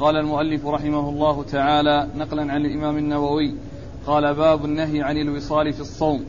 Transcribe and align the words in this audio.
قال 0.00 0.16
المؤلف 0.16 0.66
رحمه 0.66 1.08
الله 1.08 1.42
تعالى 1.42 2.08
نقلا 2.16 2.52
عن 2.52 2.66
الإمام 2.66 2.98
النووي 2.98 3.54
قال 4.06 4.34
باب 4.34 4.64
النهي 4.64 5.02
عن 5.02 5.16
الوصال 5.16 5.72
في 5.72 5.80
الصوم. 5.80 6.24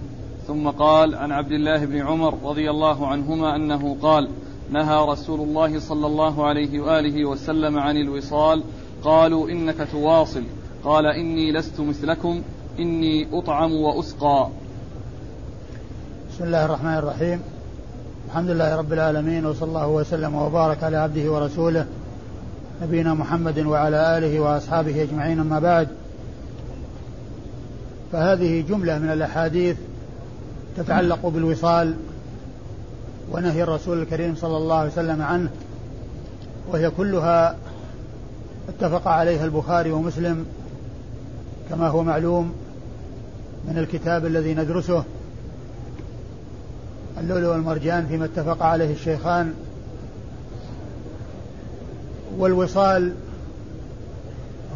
ثم 0.47 0.69
قال 0.69 1.15
عن 1.15 1.31
عبد 1.31 1.51
الله 1.51 1.85
بن 1.85 2.01
عمر 2.01 2.33
رضي 2.43 2.69
الله 2.69 3.07
عنهما 3.07 3.55
أنه 3.55 3.97
قال 4.01 4.29
نهى 4.71 5.05
رسول 5.07 5.39
الله 5.39 5.79
صلى 5.79 6.07
الله 6.07 6.45
عليه 6.45 6.79
وآله 6.79 7.25
وسلم 7.25 7.79
عن 7.79 7.97
الوصال. 7.97 8.63
قالوا 9.03 9.49
إنك 9.49 9.87
تواصل. 9.91 10.43
قال 10.83 11.05
إني 11.05 11.51
لست 11.51 11.79
مثلكم 11.79 12.41
إني 12.79 13.27
أطعم 13.33 13.71
وأسقى. 13.71 14.49
بسم 16.29 16.43
الله 16.43 16.65
الرحمن 16.65 16.97
الرحيم. 16.97 17.41
الحمد 18.27 18.49
لله 18.49 18.75
رب 18.75 18.93
العالمين 18.93 19.45
وصلى 19.45 19.67
الله 19.67 19.87
وسلم 19.87 20.35
وبارك 20.35 20.83
على 20.83 20.97
عبده 20.97 21.31
ورسوله 21.31 21.85
نبينا 22.81 23.13
محمد 23.13 23.59
وعلى 23.59 24.17
آله 24.17 24.39
وأصحابه 24.39 25.03
أجمعين 25.03 25.39
أما 25.39 25.59
بعد. 25.59 25.87
فهذه 28.11 28.61
جملة 28.61 28.99
من 28.99 29.11
الأحاديث 29.11 29.77
تتعلق 30.77 31.27
بالوصال 31.27 31.95
ونهي 33.31 33.63
الرسول 33.63 34.01
الكريم 34.01 34.35
صلى 34.35 34.57
الله 34.57 34.75
عليه 34.75 34.91
وسلم 34.91 35.21
عنه 35.21 35.49
وهي 36.71 36.89
كلها 36.89 37.55
اتفق 38.69 39.07
عليها 39.07 39.45
البخاري 39.45 39.91
ومسلم 39.91 40.45
كما 41.69 41.87
هو 41.87 42.03
معلوم 42.03 42.53
من 43.67 43.77
الكتاب 43.77 44.25
الذي 44.25 44.53
ندرسه 44.53 45.03
اللؤلؤ 47.19 47.47
والمرجان 47.47 48.07
فيما 48.07 48.25
اتفق 48.25 48.63
عليه 48.63 48.93
الشيخان 48.93 49.53
والوصال 52.37 53.13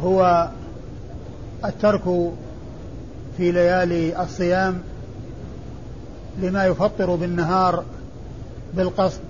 هو 0.02 0.48
الترك 1.64 2.02
في 3.36 3.52
ليالي 3.52 4.22
الصيام 4.22 4.78
لما 6.42 6.66
يفطر 6.66 7.14
بالنهار 7.14 7.84
بالقصد 8.74 9.20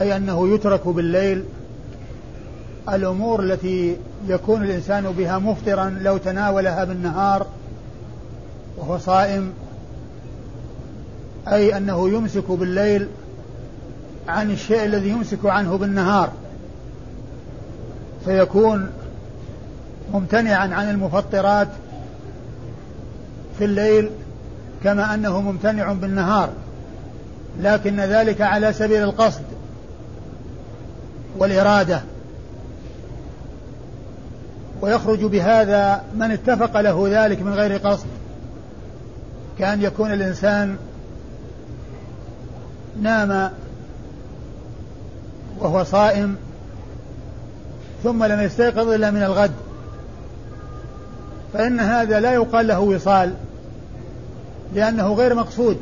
أي 0.00 0.16
أنه 0.16 0.54
يترك 0.54 0.88
بالليل. 0.88 1.44
الأمور 2.88 3.42
التي 3.42 3.96
يكون 4.28 4.62
الإنسان 4.62 5.02
بها 5.02 5.38
مفطرا 5.38 5.98
لو 6.00 6.16
تناولها 6.16 6.84
بالنهار 6.84 7.46
وهو 8.76 8.98
صائم 8.98 9.52
أي 11.48 11.76
أنه 11.76 12.08
يمسك 12.08 12.50
بالليل 12.50 13.08
عن 14.28 14.50
الشيء 14.50 14.84
الذي 14.84 15.08
يمسك 15.08 15.46
عنه 15.46 15.76
بالنهار. 15.76 16.32
فيكون 18.26 18.90
ممتنعا 20.12 20.74
عن 20.74 20.90
المفطرات 20.90 21.68
في 23.58 23.64
الليل 23.64 24.10
كما 24.84 25.14
أنه 25.14 25.40
ممتنع 25.40 25.92
بالنهار 25.92 26.50
لكن 27.60 28.00
ذلك 28.00 28.40
على 28.40 28.72
سبيل 28.72 29.02
القصد 29.02 29.42
والإرادة. 31.38 32.02
ويخرج 34.80 35.24
بهذا 35.24 36.04
من 36.14 36.30
اتفق 36.30 36.80
له 36.80 37.06
ذلك 37.10 37.42
من 37.42 37.54
غير 37.54 37.76
قصد 37.76 38.06
كأن 39.58 39.82
يكون 39.82 40.12
الإنسان 40.12 40.76
نام 43.02 43.50
وهو 45.58 45.84
صائم 45.84 46.36
ثم 48.06 48.24
لم 48.24 48.40
يستيقظ 48.40 48.88
إلا 48.88 49.10
من 49.10 49.22
الغد. 49.22 49.52
فإن 51.52 51.80
هذا 51.80 52.20
لا 52.20 52.32
يقال 52.32 52.66
له 52.66 52.80
وصال 52.80 53.34
لأنه 54.74 55.12
غير 55.12 55.34
مقصود 55.34 55.76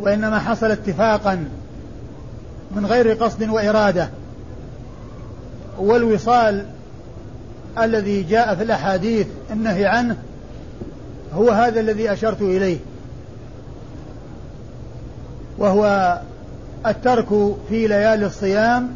وإنما 0.00 0.38
حصل 0.38 0.70
اتفاقا 0.70 1.48
من 2.76 2.86
غير 2.86 3.12
قصد 3.12 3.48
وإرادة. 3.48 4.08
والوصال 5.78 6.66
الذي 7.78 8.22
جاء 8.22 8.54
في 8.54 8.62
الأحاديث 8.62 9.26
النهي 9.50 9.86
عنه 9.86 10.16
هو 11.34 11.50
هذا 11.50 11.80
الذي 11.80 12.12
أشرت 12.12 12.42
إليه. 12.42 12.78
وهو 15.58 16.18
الترك 16.86 17.28
في 17.68 17.86
ليالي 17.86 18.26
الصيام 18.26 18.94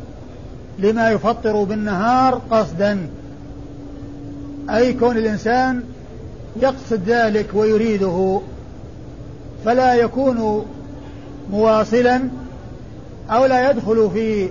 لما 0.78 1.10
يفطر 1.10 1.64
بالنهار 1.64 2.40
قصدا. 2.50 3.06
أي 4.70 4.92
كون 4.92 5.16
الإنسان 5.16 5.82
يقصد 6.62 7.00
ذلك 7.06 7.46
ويريده 7.54 8.40
فلا 9.64 9.94
يكون 9.94 10.66
مواصلا 11.50 12.20
أو 13.30 13.46
لا 13.46 13.70
يدخل 13.70 14.10
في 14.14 14.48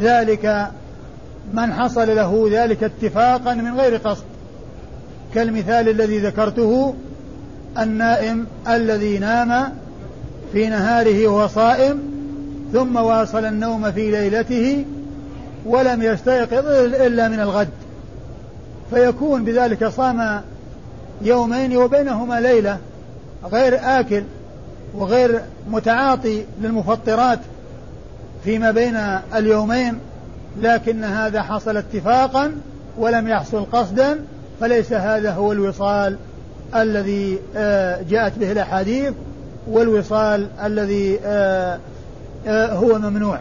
ذلك 0.00 0.70
من 1.54 1.72
حصل 1.72 2.16
له 2.16 2.48
ذلك 2.52 2.84
اتفاقا 2.84 3.54
من 3.54 3.80
غير 3.80 3.96
قصد. 3.96 4.24
كالمثال 5.34 5.88
الذي 5.88 6.18
ذكرته 6.18 6.94
النائم 7.78 8.46
الذي 8.68 9.18
نام 9.18 9.72
في 10.52 10.68
نهاره 10.68 11.26
وهو 11.26 11.48
صائم 11.48 12.02
ثم 12.72 12.96
واصل 12.96 13.44
النوم 13.44 13.92
في 13.92 14.10
ليلته 14.10 14.84
ولم 15.66 16.02
يستيقظ 16.02 16.66
إلا 16.94 17.28
من 17.28 17.40
الغد. 17.40 17.68
فيكون 18.90 19.44
بذلك 19.44 19.88
صام 19.88 20.40
يومين 21.22 21.76
وبينهما 21.76 22.40
ليلة 22.40 22.78
غير 23.52 23.78
آكل 23.82 24.22
وغير 24.94 25.40
متعاطي 25.70 26.44
للمفطرات 26.60 27.38
فيما 28.44 28.70
بين 28.70 28.96
اليومين 29.34 29.98
لكن 30.60 31.04
هذا 31.04 31.42
حصل 31.42 31.76
اتفاقا 31.76 32.52
ولم 32.98 33.28
يحصل 33.28 33.66
قصدا 33.72 34.20
فليس 34.60 34.92
هذا 34.92 35.32
هو 35.32 35.52
الوصال 35.52 36.16
الذي 36.74 37.38
آه، 37.56 38.02
جاءت 38.10 38.38
به 38.38 38.52
الأحاديث 38.52 39.12
والوصال 39.68 40.48
الذي 40.64 41.18
آه، 41.24 41.78
آه، 42.46 42.74
هو 42.74 42.98
ممنوع 42.98 43.38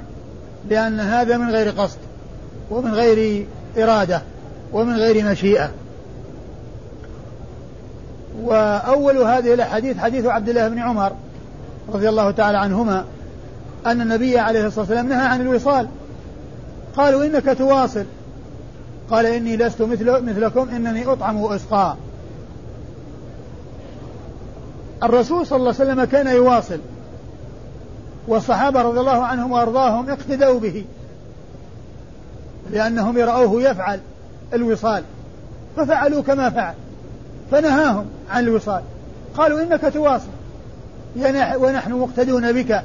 لأن 0.70 1.00
هذا 1.00 1.38
من 1.38 1.50
غير 1.50 1.70
قصد. 1.70 1.98
ومن 2.72 2.94
غير 2.94 3.46
إرادة 3.78 4.22
ومن 4.74 4.96
غير 4.96 5.26
مشيئة. 5.32 5.72
وأول 8.42 9.18
هذه 9.18 9.54
الأحاديث 9.54 9.98
حديث 9.98 10.26
عبد 10.26 10.50
الله 10.50 10.68
بن 10.68 10.80
عمر 10.80 11.12
رضي 11.94 12.10
الله 12.10 12.32
تعالى 12.32 12.58
عنهما 12.58 13.06
أن 13.86 14.02
النبي 14.02 14.40
عليه 14.40 14.66
الصلاة 14.66 14.80
والسلام 14.80 15.10
نهى 15.10 15.28
عن 15.28 15.42
الوصال. 15.42 15.88
قالوا 16.98 17.26
إنك 17.26 17.58
تواصل. 17.58 18.06
قال 19.12 19.26
إني 19.26 19.58
لست 19.58 19.82
مثل 19.82 20.12
مثلكم 20.12 20.70
إنني 20.70 21.06
أطعم 21.06 21.42
وأسقى. 21.42 21.96
الرسول 25.04 25.48
صلى 25.48 25.58
الله 25.58 25.76
عليه 25.80 25.92
وسلم 25.92 26.04
كان 26.04 26.28
يواصل 26.28 26.80
والصحابة 28.28 28.82
رضي 28.82 29.00
الله 29.00 29.24
عنهم 29.24 29.52
وأرضاهم 29.52 30.10
اقتدوا 30.10 30.60
به. 30.60 30.86
لأنهم 32.72 33.18
يرأوه 33.18 33.62
يفعل 33.62 34.00
الوصال 34.54 35.04
ففعلوا 35.78 36.24
كما 36.24 36.50
فعل 36.50 36.74
فنهاهم 37.52 38.06
عن 38.30 38.44
الوصال. 38.44 38.82
قالوا 39.38 39.62
إنك 39.62 39.94
تواصل 39.94 40.30
ونحن 41.56 41.94
مقتدون 41.94 42.52
بك 42.52 42.84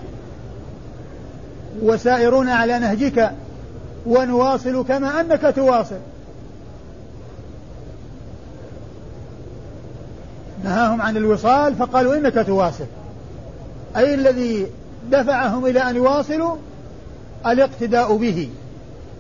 وسائرون 1.83 2.49
على 2.49 2.78
نهجك 2.78 3.31
ونواصل 4.07 4.84
كما 4.84 5.21
أنك 5.21 5.53
تواصل. 5.57 5.98
نهاهم 10.65 11.03
عن 11.03 11.16
الوصال 11.16 11.74
فقالوا 11.74 12.16
إنك 12.16 12.47
تواصل. 12.47 12.84
أي 13.97 14.15
الذي 14.15 14.66
دفعهم 15.10 15.66
إلى 15.66 15.91
أن 15.91 15.97
يواصلوا؟ 15.97 16.57
الاقتداء 17.47 18.16
به. 18.16 18.48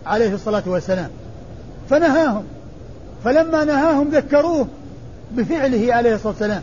عليه 0.08 0.34
الصلاة 0.34 0.62
والسلام. 0.66 1.10
فنهاهم. 1.90 2.44
فلما 3.24 3.64
نهاهم 3.64 4.08
ذكروه 4.08 4.68
بفعله 5.30 5.94
عليه 5.94 6.14
الصلاة 6.14 6.32
والسلام. 6.32 6.62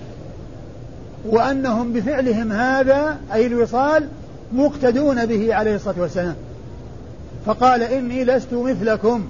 وأنهم 1.25 1.93
بفعلهم 1.93 2.51
هذا 2.51 3.17
أي 3.33 3.45
الوصال 3.45 4.07
مقتدون 4.53 5.25
به 5.25 5.55
عليه 5.55 5.75
الصلاة 5.75 5.95
والسلام. 5.97 6.35
فقال 7.45 7.83
إني 7.83 8.23
لست 8.23 8.53
مثلكم. 8.53 9.27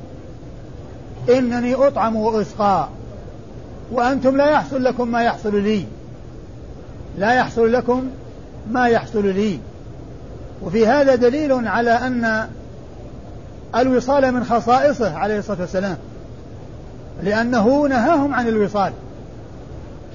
إنني 1.29 1.75
أطعم 1.75 2.15
وأسقى. 2.15 2.87
وأنتم 3.91 4.37
لا 4.37 4.49
يحصل 4.49 4.83
لكم 4.83 5.07
ما 5.07 5.23
يحصل 5.23 5.63
لي. 5.63 5.85
لا 7.17 7.33
يحصل 7.33 7.73
لكم 7.73 8.09
ما 8.71 8.87
يحصل 8.87 9.25
لي. 9.25 9.59
وفي 10.61 10.87
هذا 10.87 11.15
دليل 11.15 11.67
على 11.67 11.91
أن 11.91 12.47
الوصال 13.77 14.31
من 14.31 14.43
خصائصه 14.43 15.17
عليه 15.17 15.39
الصلاة 15.39 15.61
والسلام. 15.61 15.97
لأنه 17.23 17.87
نهاهم 17.87 18.33
عن 18.33 18.47
الوصال. 18.47 18.93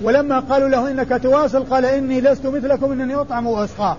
ولما 0.02 0.40
قالوا 0.40 0.68
له 0.68 0.90
إنك 0.90 1.20
تواصل 1.22 1.64
قال 1.64 1.84
إني 1.84 2.20
لست 2.20 2.46
مثلكم 2.46 2.92
إنني 2.92 3.14
أطعم 3.14 3.46
وأسقى. 3.46 3.96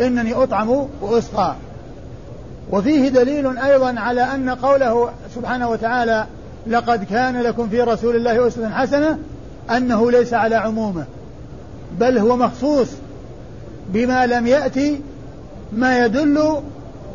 إنني 0.00 0.34
أطعم 0.34 0.86
وأسقى. 1.00 1.54
وفيه 2.70 3.08
دليل 3.08 3.58
أيضا 3.58 4.00
على 4.00 4.22
أن 4.22 4.50
قوله 4.50 5.10
سبحانه 5.34 5.68
وتعالى 5.68 6.26
لقد 6.66 7.04
كان 7.04 7.40
لكم 7.40 7.68
في 7.68 7.80
رسول 7.80 8.16
الله 8.16 8.46
أسوة 8.46 8.68
حسنة 8.68 9.18
أنه 9.70 10.10
ليس 10.10 10.34
على 10.34 10.54
عمومه. 10.54 11.04
بل 12.00 12.18
هو 12.18 12.36
مخصوص 12.36 12.88
بما 13.88 14.26
لم 14.26 14.46
يأتي 14.46 15.00
ما 15.72 16.04
يدل 16.04 16.62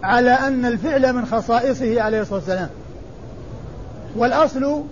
على 0.04 0.32
أن 0.32 0.66
الفعل 0.66 1.14
من 1.14 1.26
خصائصه 1.26 2.02
عليه 2.02 2.22
الصلاة 2.22 2.40
والسلام. 2.40 2.70
والأصل 4.16 4.84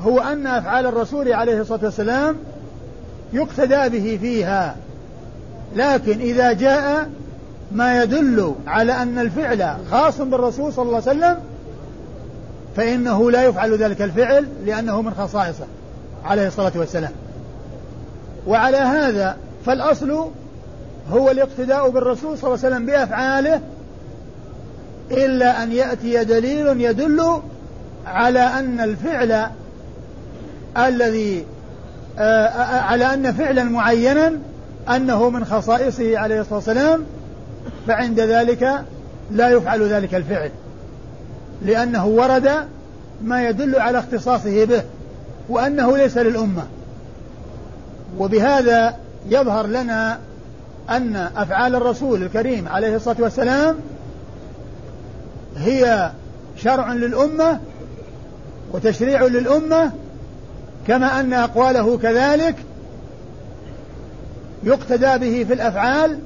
هو 0.00 0.20
أن 0.20 0.46
أفعال 0.46 0.86
الرسول 0.86 1.32
عليه 1.32 1.60
الصلاة 1.60 1.84
والسلام 1.84 2.36
يقتدى 3.32 3.88
به 3.88 4.18
فيها. 4.20 4.76
لكن 5.76 6.20
إذا 6.20 6.52
جاء 6.52 7.08
ما 7.72 8.02
يدل 8.02 8.54
على 8.66 8.92
أن 8.92 9.18
الفعل 9.18 9.76
خاص 9.90 10.20
بالرسول 10.20 10.72
صلى 10.72 10.82
الله 10.82 11.02
عليه 11.06 11.18
وسلم 11.18 11.36
فإنه 12.76 13.30
لا 13.30 13.42
يفعل 13.42 13.76
ذلك 13.76 14.02
الفعل 14.02 14.46
لأنه 14.66 15.02
من 15.02 15.14
خصائصه 15.14 15.66
عليه 16.24 16.46
الصلاة 16.46 16.72
والسلام. 16.76 17.12
وعلى 18.46 18.76
هذا 18.76 19.36
فالأصل 19.66 20.24
هو 21.12 21.30
الاقتداء 21.30 21.88
بالرسول 21.90 22.38
صلى 22.38 22.54
الله 22.54 22.64
عليه 22.64 22.74
وسلم 22.76 22.86
بأفعاله 22.86 23.60
إلا 25.10 25.62
أن 25.62 25.72
يأتي 25.72 26.24
دليل 26.24 26.80
يدل 26.80 27.40
على 28.06 28.40
أن 28.40 28.80
الفعل 28.80 29.46
الذي 30.76 31.44
آه، 32.18 32.48
على 32.80 33.14
أن 33.14 33.32
فعلا 33.32 33.64
معينا 33.64 34.32
أنه 34.88 35.30
من 35.30 35.44
خصائصه 35.44 36.18
عليه 36.18 36.40
الصلاة 36.40 36.56
والسلام 36.56 37.04
فعند 37.86 38.20
ذلك 38.20 38.84
لا 39.30 39.48
يفعل 39.48 39.82
ذلك 39.82 40.14
الفعل 40.14 40.50
لأنه 41.62 42.06
ورد 42.06 42.50
ما 43.22 43.48
يدل 43.48 43.76
على 43.76 43.98
اختصاصه 43.98 44.64
به 44.64 44.82
وأنه 45.48 45.96
ليس 45.96 46.16
للأمة. 46.16 46.62
وبهذا 48.18 48.96
يظهر 49.28 49.66
لنا 49.66 50.18
أن 50.90 51.16
أفعال 51.36 51.74
الرسول 51.74 52.22
الكريم 52.22 52.68
عليه 52.68 52.96
الصلاة 52.96 53.16
والسلام 53.18 53.76
هي 55.60 56.10
شرع 56.56 56.92
للأمة 56.92 57.60
وتشريع 58.72 59.22
للأمة 59.22 59.92
كما 60.86 61.20
أن 61.20 61.32
أقواله 61.32 61.98
كذلك 61.98 62.54
يقتدى 64.62 65.18
به 65.18 65.44
في 65.44 65.52
الأفعال 65.52 66.18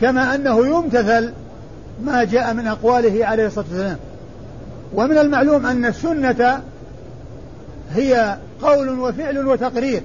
كما 0.00 0.34
أنه 0.34 0.66
يمتثل 0.66 1.32
ما 2.04 2.24
جاء 2.24 2.54
من 2.54 2.66
أقواله 2.66 3.26
عليه 3.26 3.46
الصلاة 3.46 3.64
والسلام. 3.70 3.96
ومن 4.94 5.18
المعلوم 5.18 5.66
أن 5.66 5.84
السنة 5.84 6.62
هي 7.94 8.36
قول 8.62 8.98
وفعل 8.98 9.46
وتقرير 9.46 10.02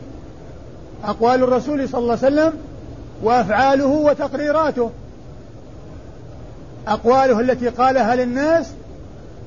أقوال 1.03 1.43
الرسول 1.43 1.89
صلى 1.89 1.99
الله 2.01 2.17
عليه 2.23 2.35
وسلم 2.35 2.53
وأفعاله 3.23 3.87
وتقريراته. 3.87 4.91
أقواله 6.87 7.39
التي 7.39 7.69
قالها 7.69 8.15
للناس 8.15 8.71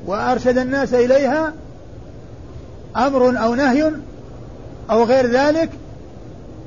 وأرشد 0.07 0.59
الناس 0.59 0.95
إليها 0.95 1.53
أمر 2.97 3.43
أو 3.43 3.55
نهي 3.55 3.93
أو 4.91 5.05
غير 5.05 5.27
ذلك 5.27 5.71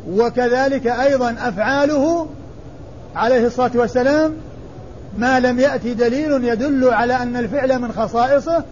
وكذلك 0.09 0.87
أيضا 0.87 1.35
أفعاله 1.39 2.27
عليه 3.15 3.47
الصلاة 3.47 3.71
والسلام 3.75 4.33
ما 5.17 5.39
لم 5.39 5.59
يأتي 5.59 5.93
دليل 5.93 6.43
يدل 6.43 6.93
على 6.93 7.13
أن 7.13 7.37
الفعل 7.37 7.79
من 7.79 7.91
خصائصه 7.91 8.63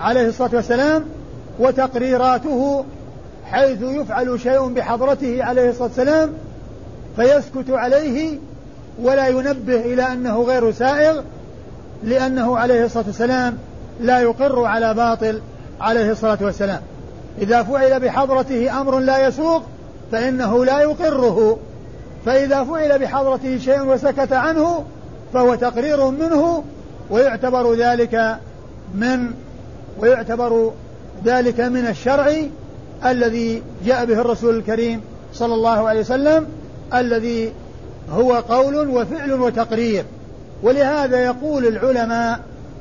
عليه 0.00 0.28
الصلاة 0.28 0.50
والسلام 0.54 1.04
وتقريراته 1.58 2.84
حيث 3.44 3.82
يفعل 3.82 4.40
شيء 4.40 4.68
بحضرته 4.68 5.44
عليه 5.44 5.70
الصلاة 5.70 5.88
والسلام 5.88 6.30
فيسكت 7.16 7.70
عليه 7.70 8.38
ولا 9.02 9.28
ينبه 9.28 9.80
إلى 9.80 10.02
أنه 10.02 10.42
غير 10.42 10.72
سائغ 10.72 11.22
لأنه 12.04 12.58
عليه 12.58 12.84
الصلاة 12.84 13.04
والسلام 13.06 13.58
لا 14.00 14.20
يقر 14.20 14.64
على 14.64 14.94
باطل 14.94 15.40
عليه 15.80 16.10
الصلاة 16.10 16.38
والسلام. 16.40 16.80
إذا 17.38 17.62
فعل 17.62 18.00
بحضرته 18.00 18.80
أمر 18.80 18.98
لا 18.98 19.26
يسوق 19.26 19.62
فإنه 20.12 20.64
لا 20.64 20.80
يقره. 20.80 21.58
فإذا 22.26 22.64
فعل 22.64 22.98
بحضرته 22.98 23.58
شيء 23.58 23.82
وسكت 23.82 24.32
عنه 24.32 24.84
فهو 25.32 25.54
تقرير 25.54 26.10
منه 26.10 26.64
ويعتبر 27.10 27.74
ذلك 27.74 28.38
من 28.94 29.30
ويعتبر 30.00 30.72
ذلك 31.24 31.60
من 31.60 31.86
الشرع 31.86 32.34
الذي 33.06 33.62
جاء 33.86 34.04
به 34.04 34.20
الرسول 34.20 34.56
الكريم 34.56 35.00
صلى 35.32 35.54
الله 35.54 35.88
عليه 35.88 36.00
وسلم 36.00 36.46
الذي 36.94 37.52
هو 38.12 38.32
قول 38.32 38.88
وفعل 38.88 39.32
وتقرير. 39.32 40.04
ولهذا 40.62 41.24
يقول 41.24 41.66
العلماء 41.66 42.40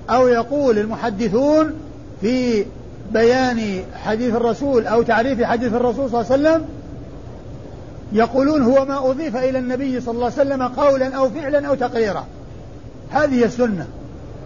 أو 0.09 0.27
يقول 0.27 0.79
المحدثون 0.79 1.74
في 2.21 2.65
بيان 3.13 3.83
حديث 4.03 4.35
الرسول 4.35 4.88
أو 4.88 5.01
تعريف 5.01 5.44
حديث 5.44 5.74
الرسول 5.74 6.09
صلى 6.09 6.21
الله 6.21 6.31
عليه 6.31 6.41
وسلم 6.41 6.65
يقولون 8.13 8.62
هو 8.62 8.85
ما 8.85 9.09
أضيف 9.09 9.35
إلى 9.35 9.59
النبي 9.59 10.01
صلى 10.01 10.12
الله 10.12 10.31
عليه 10.38 10.50
وسلم 10.50 10.63
قولا 10.63 11.15
أو 11.15 11.29
فعلا 11.29 11.68
أو 11.68 11.75
تقريرا. 11.75 12.25
هذه 13.09 13.44
السنة. 13.44 13.88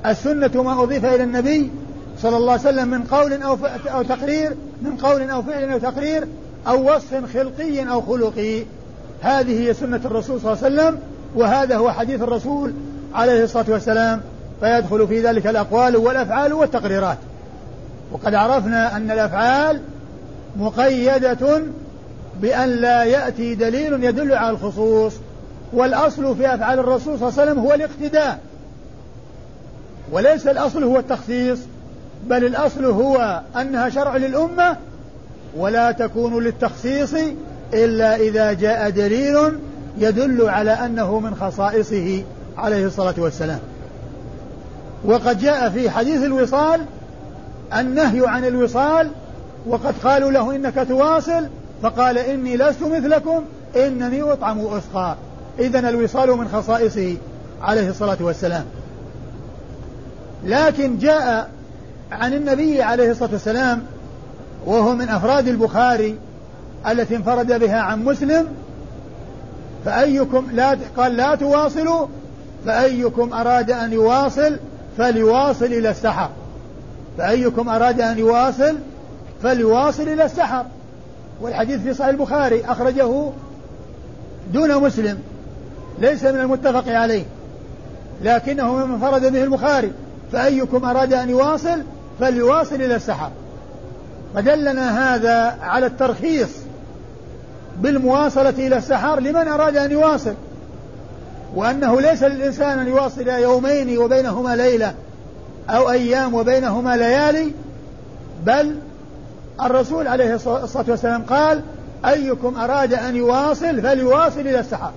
السنة 0.05 0.63
ما 0.63 0.83
أضيف 0.83 1.05
إلى 1.05 1.23
النبي 1.23 1.71
صلى 2.21 2.37
الله 2.37 2.51
عليه 2.51 2.61
وسلم 2.61 2.87
من 2.87 3.03
قول 3.03 3.33
أو 3.33 3.57
أو 3.85 4.03
تقرير 4.03 4.55
من 4.81 4.97
قول 4.97 5.29
أو 5.29 5.41
فعل 5.41 5.71
أو 5.71 5.77
تقرير 5.77 6.27
أو 6.67 6.95
وصف 6.95 7.33
خلقي 7.33 7.89
أو 7.91 8.01
خلقي. 8.01 8.63
هذه 9.21 9.67
هي 9.67 9.73
سنة 9.73 10.01
الرسول 10.05 10.41
صلى 10.41 10.53
الله 10.53 10.63
عليه 10.65 10.75
وسلم 10.75 10.99
وهذا 11.35 11.77
هو 11.77 11.91
حديث 11.91 12.21
الرسول 12.21 12.73
عليه 13.13 13.43
الصلاة 13.43 13.65
والسلام 13.69 14.21
فيدخل 14.59 15.07
في 15.07 15.21
ذلك 15.21 15.47
الأقوال 15.47 15.95
والأفعال 15.95 16.53
والتقريرات. 16.53 17.17
وقد 18.11 18.33
عرفنا 18.33 18.97
أن 18.97 19.11
الأفعال 19.11 19.81
مقيدة 20.57 21.61
بأن 22.41 22.69
لا 22.69 23.03
يأتي 23.03 23.55
دليل 23.55 24.03
يدل 24.03 24.33
على 24.33 24.49
الخصوص 24.49 25.13
والأصل 25.73 26.35
في 26.35 26.55
أفعال 26.55 26.79
الرسول 26.79 27.19
صلى 27.19 27.29
الله 27.29 27.41
عليه 27.41 27.51
وسلم 27.51 27.59
هو 27.59 27.73
الاقتداء. 27.73 28.39
وليس 30.11 30.47
الأصل 30.47 30.83
هو 30.83 30.99
التخصيص 30.99 31.59
بل 32.27 32.45
الأصل 32.45 32.85
هو 32.85 33.41
أنها 33.61 33.89
شرع 33.89 34.17
للأمة 34.17 34.77
ولا 35.57 35.91
تكون 35.91 36.43
للتخصيص 36.43 37.15
إلا 37.73 38.15
إذا 38.15 38.53
جاء 38.53 38.89
دليل 38.89 39.59
يدل 39.97 40.49
على 40.49 40.71
أنه 40.71 41.19
من 41.19 41.35
خصائصه 41.35 42.23
عليه 42.57 42.85
الصلاة 42.85 43.13
والسلام. 43.17 43.59
وقد 45.05 45.39
جاء 45.39 45.69
في 45.69 45.89
حديث 45.89 46.23
الوصال 46.23 46.81
النهي 47.73 48.27
عن 48.27 48.45
الوصال 48.45 49.09
وقد 49.67 49.93
قالوا 50.03 50.31
له 50.31 50.55
إنك 50.55 50.85
تواصل 50.89 51.47
فقال 51.83 52.17
إني 52.17 52.57
لست 52.57 52.83
مثلكم 52.83 53.43
إنني 53.75 54.21
أطعم 54.21 54.59
وأسقى. 54.59 55.15
إذا 55.59 55.89
الوصال 55.89 56.29
من 56.29 56.47
خصائصه 56.47 57.17
عليه 57.61 57.89
الصلاة 57.89 58.17
والسلام. 58.19 58.65
لكن 60.45 60.97
جاء 60.97 61.49
عن 62.11 62.33
النبي 62.33 62.81
عليه 62.81 63.11
الصلاة 63.11 63.31
والسلام 63.31 63.83
وهو 64.65 64.95
من 64.95 65.09
أفراد 65.09 65.47
البخاري 65.47 66.17
التي 66.87 67.15
انفرد 67.15 67.59
بها 67.59 67.79
عن 67.79 68.03
مسلم 68.03 68.47
فأيكم 69.85 70.47
لا 70.51 70.77
قال 70.97 71.15
لا 71.15 71.35
تواصلوا 71.35 72.07
فأيكم 72.65 73.33
أراد 73.33 73.71
أن 73.71 73.93
يواصل 73.93 74.57
فليواصل 74.97 75.65
إلى 75.65 75.89
السحر. 75.89 76.29
فأيكم 77.17 77.69
أراد 77.69 78.01
أن 78.01 78.19
يواصل 78.19 78.75
فليواصل 79.43 80.03
إلى 80.03 80.25
السحر. 80.25 80.65
والحديث 81.41 81.81
في 81.81 81.93
صحيح 81.93 82.09
البخاري 82.09 82.65
أخرجه 82.65 83.29
دون 84.53 84.83
مسلم 84.83 85.19
ليس 85.99 86.23
من 86.23 86.39
المتفق 86.39 86.87
عليه 86.87 87.23
لكنه 88.23 88.75
من 88.75 88.93
انفرد 88.93 89.31
به 89.31 89.43
البخاري. 89.43 89.91
فأيكم 90.31 90.85
أراد 90.85 91.13
أن 91.13 91.29
يواصل 91.29 91.81
فليواصل 92.19 92.75
إلى 92.75 92.95
السحر. 92.95 93.31
فدلنا 94.35 95.15
هذا 95.15 95.57
على 95.61 95.85
الترخيص 95.85 96.60
بالمواصلة 97.79 98.49
إلى 98.49 98.77
السحر 98.77 99.19
لمن 99.19 99.47
أراد 99.47 99.77
أن 99.77 99.91
يواصل؟ 99.91 100.33
وأنه 101.55 102.01
ليس 102.01 102.23
للإنسان 102.23 102.79
أن 102.79 102.87
يواصل 102.87 103.27
يومين 103.27 103.97
وبينهما 103.97 104.55
ليلة 104.55 104.93
أو 105.69 105.91
أيام 105.91 106.33
وبينهما 106.33 106.97
ليالي 106.97 107.51
بل 108.45 108.75
الرسول 109.61 110.07
عليه 110.07 110.35
الصلاة 110.35 110.85
والسلام 110.87 111.23
قال 111.23 111.61
أيكم 112.05 112.59
أراد 112.59 112.93
أن 112.93 113.15
يواصل 113.15 113.81
فليواصل 113.81 114.39
إلى 114.39 114.59
السحر 114.59 114.91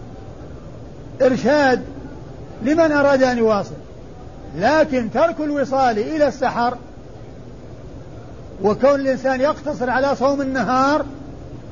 إرشاد 1.23 1.83
لمن 2.63 2.93
أراد 2.93 3.23
أن 3.23 3.39
يواصل. 3.39 3.75
لكن 4.59 5.11
ترك 5.15 5.41
الوصال 5.41 5.99
إلى 5.99 6.29
السحر 6.29 6.77
وكون 8.63 8.95
الإنسان 8.95 9.41
يقتصر 9.41 9.91
على 9.91 10.17
صوم 10.17 10.43
النهار 10.43 11.05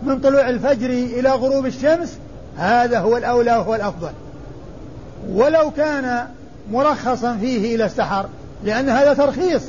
من 0.04 0.20
طلوع 0.20 0.48
الفجر 0.48 0.90
إلى 0.90 1.30
غروب 1.30 1.66
الشمس 1.66 2.18
هذا 2.56 2.98
هو 2.98 3.16
الأولى 3.16 3.56
وهو 3.56 3.74
الأفضل. 3.74 4.10
ولو 5.28 5.70
كان 5.70 6.26
مرخصا 6.72 7.36
فيه 7.36 7.74
إلى 7.76 7.84
السحر 7.84 8.26
لأن 8.64 8.88
هذا 8.88 9.14
ترخيص 9.14 9.62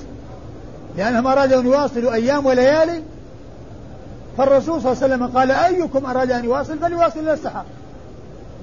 لأنهم 0.97 1.27
أرادوا 1.27 1.59
أن 1.59 1.65
يواصلوا 1.65 2.13
أيام 2.13 2.45
وليالي. 2.45 3.03
فالرسول 4.37 4.81
صلى 4.81 4.91
الله 4.91 5.03
عليه 5.03 5.15
وسلم 5.15 5.37
قال 5.37 5.51
أيكم 5.51 6.05
أراد 6.05 6.31
أن 6.31 6.45
يواصل 6.45 6.79
فليواصل 6.79 7.19
إلى 7.19 7.33
السحر. 7.33 7.63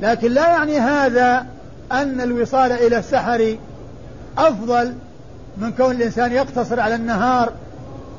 لكن 0.02 0.30
لا 0.30 0.48
يعني 0.48 0.78
هذا 0.78 1.46
أن 1.92 2.20
الوصال 2.20 2.72
إلى 2.72 2.98
السحر 2.98 3.56
أفضل 4.38 4.94
من 5.56 5.72
كون 5.72 5.90
الإنسان 5.90 6.32
يقتصر 6.32 6.80
على 6.80 6.94
النهار 6.94 7.52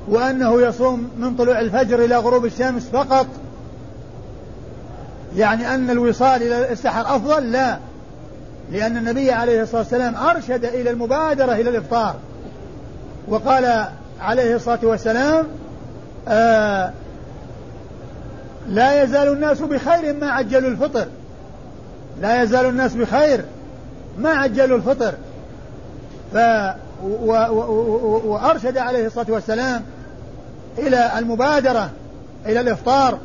وأنه 0.08 0.62
يصوم 0.62 1.10
من 1.17 1.36
طلوع 1.36 1.60
الفجر 1.60 2.05
إلى 2.05 2.17
غروب 2.17 2.46
الشمس 2.46 2.84
فقط. 2.84 3.27
يعني 5.36 5.76
أن 5.76 5.90
الوصال 5.90 6.44
إلى 6.44 6.72
السحر 6.72 7.16
أفضل؟ 7.16 7.52
لا. 7.52 7.78
لأن 8.72 8.98
النبي 8.98 9.32
عليه 9.32 9.62
الصلاة 9.62 9.82
والسلام 9.82 10.16
أرشد 10.16 10.66
إلى 10.66 10.90
المبادرة 10.90 11.54
إلى 11.54 11.70
الإفطار. 11.70 12.16
وقال 13.28 13.86
عليه 14.22 14.56
الصلاة 14.56 14.80
والسلام 14.84 15.48
آه 16.28 16.92
لا 18.70 19.04
يزال 19.04 19.28
الناس 19.28 19.62
بخير 19.62 20.14
ما 20.14 20.30
عجلوا 20.32 20.70
الفطر. 20.70 21.08
لا 22.22 22.44
يزال 22.44 22.66
الناس 22.66 22.94
بخير 22.94 23.46
ما 24.18 24.30
عجلوا 24.30 24.78
الفطر. 24.78 25.14
ف 26.34 26.38
و 27.04 27.32
و 27.32 27.62
و 27.62 28.22
وأرشد 28.26 28.78
عليه 28.78 29.06
الصلاة 29.06 29.26
والسلام 29.30 29.84
إلى 30.78 31.12
المبادرة 31.20 31.90
إلى 32.46 32.60
الإفطار 32.60 33.18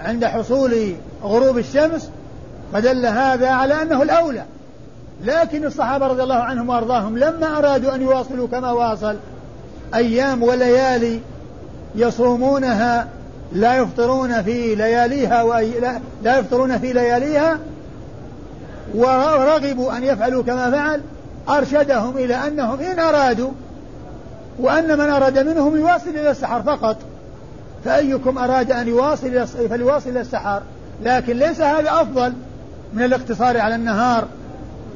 عند 0.00 0.24
حصول 0.24 0.94
غروب 1.22 1.58
الشمس 1.58 2.10
فدل 2.72 3.06
هذا 3.06 3.48
على 3.48 3.82
أنه 3.82 4.02
الأولى. 4.02 4.44
لكن 5.24 5.64
الصحابة 5.64 6.06
رضي 6.06 6.22
الله 6.22 6.34
عنهم 6.34 6.68
وأرضاهم 6.68 7.18
لما 7.18 7.58
أرادوا 7.58 7.94
أن 7.94 8.02
يواصلوا 8.02 8.48
كما 8.48 8.72
واصل 8.72 9.16
أيام 9.94 10.42
وليالي 10.42 11.20
يصومونها 11.94 13.08
لا 13.52 13.76
يفطرون 13.76 14.42
في 14.42 14.74
لياليها 14.74 15.42
وأي 15.42 15.80
لا, 15.80 16.00
لا 16.22 16.38
يفطرون 16.38 16.78
في 16.78 16.92
لياليها 16.92 17.58
ورغبوا 18.94 19.96
أن 19.96 20.04
يفعلوا 20.04 20.42
كما 20.42 20.70
فعل 20.70 21.00
أرشدهم 21.48 22.16
إلى 22.16 22.34
أنهم 22.34 22.80
إن 22.80 22.98
أرادوا 22.98 23.50
وأن 24.58 24.98
من 24.98 25.08
أراد 25.10 25.38
منهم 25.38 25.76
يواصل 25.76 26.10
إلى 26.10 26.30
السحر 26.30 26.62
فقط. 26.62 26.96
فأيكم 27.84 28.38
أراد 28.38 28.72
أن 28.72 28.88
يواصل 28.88 29.46
فليواصل 29.46 30.10
إلى 30.10 30.20
السحر. 30.20 30.62
لكن 31.02 31.36
ليس 31.36 31.60
هذا 31.60 31.90
أفضل 31.90 32.32
من 32.94 33.02
الاقتصار 33.02 33.60
على 33.60 33.74
النهار 33.74 34.28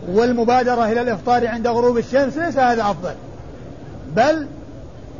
والمبادرة 0.08 0.92
إلى 0.92 1.00
الإفطار 1.00 1.46
عند 1.46 1.66
غروب 1.66 1.98
الشمس 1.98 2.36
ليس 2.36 2.58
هذا 2.58 2.82
أفضل. 2.82 3.14
بل 4.16 4.46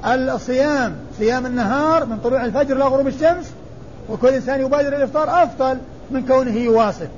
الصيام 0.05 0.95
صيام 1.19 1.47
النهار 1.47 2.07
من 2.07 2.19
طلوع 2.19 2.45
الفجر 2.45 2.77
إلى 2.77 2.85
غروب 2.85 3.07
الشمس 3.07 3.51
وكل 4.09 4.29
إنسان 4.29 4.61
يبادر 4.61 4.97
الإفطار 4.97 5.43
أفضل 5.43 5.79
من 6.11 6.27
كونه 6.27 6.57
يواصل. 6.57 7.09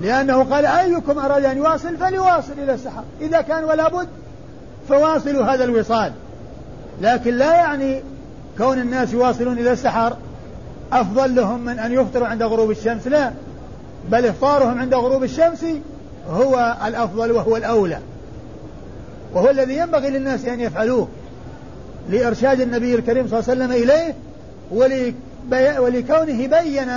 لأنه 0.00 0.44
قال 0.44 0.66
أيكم 0.66 1.18
أراد 1.18 1.44
أن 1.44 1.56
يواصل 1.56 1.96
فليواصل 1.96 2.52
إلى 2.52 2.74
السحر. 2.74 3.02
إذا 3.20 3.40
كان 3.40 3.64
ولا 3.64 3.88
بد 3.88 4.08
فواصلوا 4.88 5.44
هذا 5.44 5.64
الوصال. 5.64 6.12
لكن 7.00 7.34
لا 7.34 7.54
يعني 7.54 8.02
كون 8.58 8.78
الناس 8.78 9.12
يواصلون 9.12 9.58
إلى 9.58 9.72
السحر 9.72 10.16
أفضل 10.92 11.34
لهم 11.34 11.64
من 11.64 11.78
أن 11.78 11.92
يفطروا 11.92 12.26
عند 12.26 12.42
غروب 12.42 12.70
الشمس 12.70 13.06
لا. 13.06 13.30
بل 14.10 14.26
إفطارهم 14.26 14.78
عند 14.78 14.94
غروب 14.94 15.24
الشمس 15.24 15.64
هو 16.30 16.76
الأفضل 16.86 17.32
وهو 17.32 17.56
الأولى. 17.56 17.98
وهو 19.34 19.50
الذي 19.50 19.76
ينبغي 19.76 20.10
للناس 20.10 20.44
أن 20.44 20.60
يفعلوه 20.60 21.08
لإرشاد 22.10 22.60
النبي 22.60 22.94
الكريم 22.94 23.28
صلى 23.28 23.38
الله 23.38 23.50
عليه 23.50 23.62
وسلم 23.64 23.72
إليه 23.72 24.14
ولكونه 25.80 26.46
بين 26.46 26.88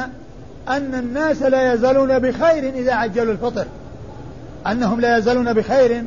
أن 0.67 0.96
الناس 0.96 1.41
لا 1.41 1.74
يزالون 1.74 2.20
بخير 2.20 2.70
إذا 2.74 2.94
عجلوا 2.94 3.34
الفطر. 3.34 3.65
أنهم 4.67 5.00
لا 5.00 5.17
يزالون 5.17 5.53
بخير 5.53 6.03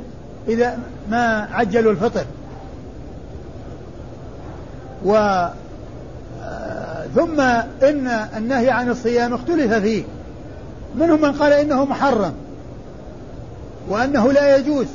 إذا 0.49 0.79
ما 1.11 1.49
عجلوا 1.53 1.93
الفطر. 1.93 2.25
و 5.05 5.47
ثم 7.15 7.41
إن 7.83 8.07
النهي 8.37 8.71
عن 8.71 8.89
الصيام 8.89 9.35
اختلف 9.35 9.73
فيه. 9.73 10.03
منهم 10.95 11.21
من 11.21 11.33
قال 11.33 11.53
إنه 11.53 11.85
محرم 11.85 12.33
وأنه 13.89 14.33
لا 14.33 14.57
يجوز 14.57 14.87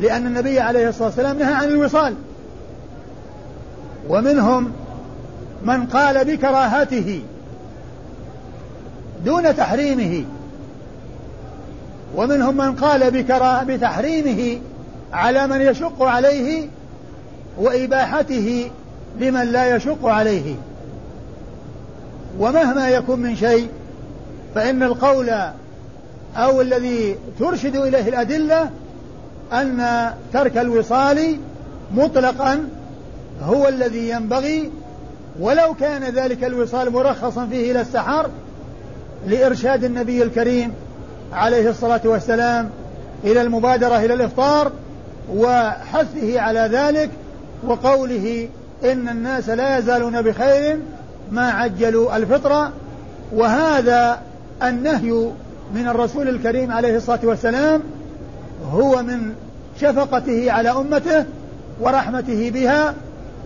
لأن 0.00 0.26
النبي 0.26 0.60
عليه 0.60 0.88
الصلاة 0.88 1.06
والسلام 1.06 1.38
نهى 1.38 1.54
عن 1.54 1.68
الوصال. 1.68 2.14
ومنهم 4.08 4.72
من 5.64 5.86
قال 5.86 6.24
بكراهته 6.24 7.22
دون 9.24 9.56
تحريمه. 9.56 10.24
ومنهم 12.16 12.56
من 12.56 12.74
قال 12.74 13.10
بكرا 13.10 13.62
بتحريمه 13.62 14.58
على 15.12 15.46
من 15.46 15.60
يشق 15.60 16.02
عليه 16.02 16.68
وإباحته 17.58 18.70
لمن 19.20 19.52
لا 19.52 19.76
يشق 19.76 20.06
عليه. 20.06 20.54
ومهما 22.38 22.88
يكن 22.88 23.20
من 23.20 23.36
شيء 23.36 23.68
فإن 24.54 24.82
القول 24.82 25.30
أو 26.36 26.60
الذي 26.60 27.16
ترشد 27.38 27.76
إليه 27.76 28.08
الأدلة 28.08 28.70
أن 29.52 30.10
ترك 30.32 30.58
الوصال 30.58 31.36
مطلقا 31.94 32.68
هو 33.42 33.68
الذي 33.68 34.08
ينبغي 34.08 34.70
ولو 35.40 35.74
كان 35.74 36.02
ذلك 36.02 36.44
الوصال 36.44 36.92
مرخصا 36.92 37.46
فيه 37.46 37.72
إلى 37.72 37.80
السحر 37.80 38.30
لإرشاد 39.26 39.84
النبي 39.84 40.22
الكريم 40.22 40.72
عليه 41.32 41.70
الصلاة 41.70 42.00
والسلام 42.04 42.70
إلى 43.24 43.42
المبادرة 43.42 43.96
إلى 43.98 44.14
الإفطار 44.14 44.72
وحثه 45.34 46.40
على 46.40 46.60
ذلك 46.60 47.10
وقوله 47.66 48.48
إن 48.84 49.08
الناس 49.08 49.48
لا 49.48 49.78
يزالون 49.78 50.22
بخير 50.22 50.78
ما 51.30 51.50
عجلوا 51.50 52.16
الفطرة 52.16 52.72
وهذا 53.32 54.18
النهي 54.62 55.10
من 55.74 55.88
الرسول 55.88 56.28
الكريم 56.28 56.72
عليه 56.72 56.96
الصلاة 56.96 57.20
والسلام 57.22 57.82
هو 58.72 59.02
من 59.02 59.34
شفقته 59.80 60.52
على 60.52 60.70
أمته 60.70 61.24
ورحمته 61.80 62.50
بها 62.50 62.94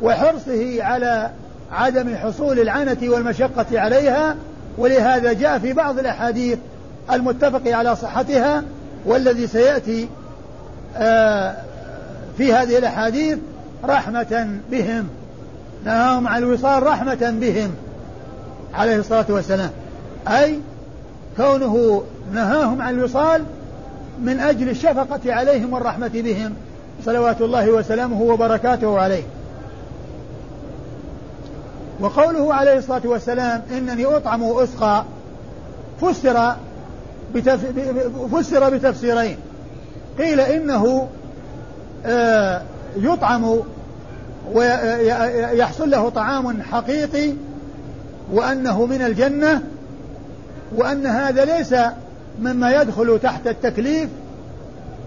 وحرصه 0.02 0.84
على 0.84 1.30
عدم 1.72 2.16
حصول 2.16 2.60
العنة 2.60 2.98
والمشقة 3.02 3.80
عليها 3.80 4.36
ولهذا 4.78 5.32
جاء 5.32 5.58
في 5.58 5.72
بعض 5.72 5.98
الأحاديث 5.98 6.58
المتفق 7.12 7.76
على 7.76 7.96
صحتها 7.96 8.62
والذي 9.06 9.46
سيأتي 9.46 10.08
آه، 10.96 11.54
في 12.38 12.52
هذه 12.52 12.78
الأحاديث 12.78 13.38
رحمة 13.84 14.58
بهم. 14.70 15.08
نهاهم 15.84 16.28
عن 16.28 16.42
الوصال 16.42 16.82
رحمة 16.82 17.34
بهم 17.40 17.70
عليه 18.74 18.96
الصلاة 18.96 19.26
والسلام 19.28 19.70
أي 20.28 20.58
كونه 21.36 22.02
نهاهم 22.32 22.82
عن 22.82 22.94
الوصال 22.94 23.44
من 24.22 24.40
أجل 24.40 24.68
الشفقة 24.68 25.20
عليهم 25.34 25.72
والرحمة 25.72 26.10
بهم 26.14 26.54
صلوات 27.04 27.40
الله 27.40 27.70
وسلامه 27.70 28.22
وبركاته 28.22 28.98
عليه 29.00 29.22
وقوله 32.00 32.54
عليه 32.54 32.78
الصلاة 32.78 33.02
والسلام 33.04 33.62
إنني 33.70 34.04
أطعم 34.04 34.42
وأسقى 34.42 35.04
فسر. 36.00 36.54
فسر 38.32 38.70
بتفسيرين 38.70 39.36
قيل 40.18 40.40
إنه 40.40 41.08
آه، 42.06 42.62
يطعم 42.96 43.60
ويحصل 44.52 45.90
له 45.90 46.08
طعام 46.08 46.62
حقيقي 46.62 47.32
وأنه 48.32 48.86
من 48.86 49.02
الجنة 49.02 49.62
وأن 50.76 51.06
هذا 51.06 51.44
ليس 51.44 51.74
مما 52.40 52.82
يدخل 52.82 53.18
تحت 53.22 53.46
التكليف 53.46 54.08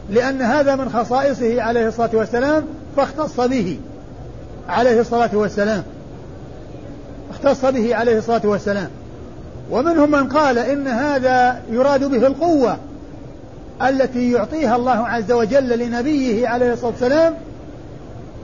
لأن 0.09 0.41
هذا 0.41 0.75
من 0.75 0.89
خصائصه 0.89 1.61
عليه 1.61 1.87
الصلاة 1.87 2.09
والسلام 2.13 2.63
فاختص 2.97 3.39
به 3.41 3.79
عليه 4.69 4.99
الصلاة 5.01 5.29
والسلام. 5.33 5.83
اختص 7.31 7.65
به 7.65 7.95
عليه 7.95 8.17
الصلاة 8.17 8.41
والسلام. 8.43 8.89
ومنهم 9.71 10.11
من 10.11 10.29
قال 10.29 10.57
إن 10.57 10.87
هذا 10.87 11.61
يراد 11.71 12.03
به 12.03 12.27
القوة 12.27 12.77
التي 13.81 14.31
يعطيها 14.31 14.75
الله 14.75 15.07
عز 15.07 15.31
وجل 15.31 15.79
لنبيه 15.79 16.47
عليه 16.47 16.73
الصلاة 16.73 16.91
والسلام 16.91 17.33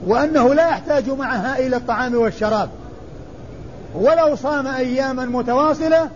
وأنه 0.06 0.54
لا 0.54 0.68
يحتاج 0.68 1.10
معها 1.10 1.58
إلى 1.58 1.76
الطعام 1.76 2.14
والشراب. 2.14 2.68
ولو 3.94 4.36
صام 4.36 4.66
أياما 4.66 5.24
متواصلة 5.24 6.08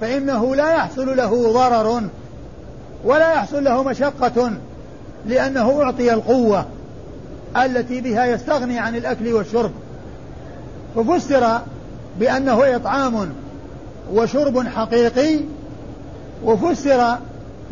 فإنه 0.00 0.56
لا 0.56 0.70
يحصل 0.70 1.16
له 1.16 1.52
ضرر 1.52 2.02
ولا 3.04 3.32
يحصل 3.32 3.64
له 3.64 3.82
مشقة 3.82 4.52
لأنه 5.26 5.82
أعطي 5.82 6.12
القوة 6.14 6.66
التي 7.56 8.00
بها 8.00 8.26
يستغني 8.26 8.78
عن 8.78 8.96
الأكل 8.96 9.32
والشرب. 9.32 9.70
ففسر 10.96 11.60
بأنه 12.20 12.76
إطعام 12.76 13.32
وشرب 14.12 14.66
حقيقي 14.66 15.40
وفسر 16.44 17.16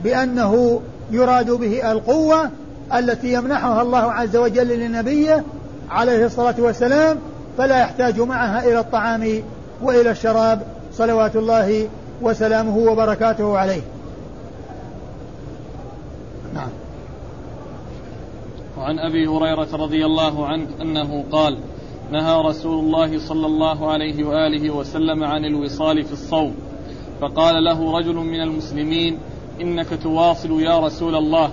بأنه 0.04 0.80
يراد 1.10 1.50
به 1.50 1.92
القوة 1.92 2.50
التي 2.94 3.32
يمنحها 3.32 3.82
الله 3.82 4.12
عز 4.12 4.36
وجل 4.36 4.80
لنبيه 4.80 5.44
عليه 5.90 6.26
الصلاة 6.26 6.54
والسلام 6.58 7.18
فلا 7.58 7.80
يحتاج 7.80 8.20
معها 8.20 8.64
إلى 8.64 8.80
الطعام 8.80 9.42
وإلى 9.82 10.10
الشراب. 10.10 10.62
صلوات 10.92 11.36
الله 11.36 11.88
وسلامه 12.22 12.76
وبركاته 12.76 13.58
عليه. 13.58 13.82
نعم. 16.54 16.68
وعن 18.78 18.98
أبي 18.98 19.26
هريرة 19.26 19.68
رضي 19.72 20.06
الله 20.06 20.46
عنه 20.46 20.66
أنه 20.82 21.24
قال 21.32 21.58
نهى 22.12 22.42
رسول 22.42 22.84
الله 22.84 23.18
صلى 23.18 23.46
الله 23.46 23.92
عليه 23.92 24.24
وآله 24.24 24.70
وسلم 24.70 25.24
عن 25.24 25.44
الوصال 25.44 26.04
في 26.04 26.12
الصوم 26.12 26.54
فقال 27.20 27.64
له 27.64 27.98
رجل 27.98 28.14
من 28.14 28.40
المسلمين 28.40 29.18
إنك 29.60 29.86
تواصل 30.02 30.60
يا 30.60 30.80
رسول 30.80 31.14
الله. 31.14 31.50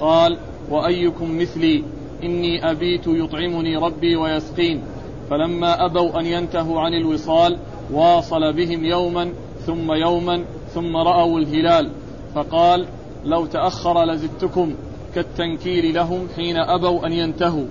قال 0.00 0.38
وأيكم 0.70 1.38
مثلي 1.38 1.84
إني 2.22 2.70
أبيت 2.70 3.06
يطعمني 3.06 3.76
ربي 3.76 4.16
ويسقين. 4.16 4.82
فلما 5.30 5.84
أبوا 5.84 6.20
أن 6.20 6.26
ينتهوا 6.26 6.80
عن 6.80 6.94
الوصال 6.94 7.58
واصل 7.92 8.52
بهم 8.52 8.84
يوما 8.84 9.28
ثم 9.66 9.92
يوما 9.92 10.44
ثم 10.74 10.96
رأوا 10.96 11.38
الهلال. 11.38 11.90
فقال 12.34 12.86
لو 13.24 13.46
تأخر 13.46 14.04
لزدتكم 14.04 14.74
كالتنكير 15.14 15.94
لهم 15.94 16.28
حين 16.36 16.56
أبوا 16.56 17.06
أن 17.06 17.12
ينتهوا. 17.12 17.66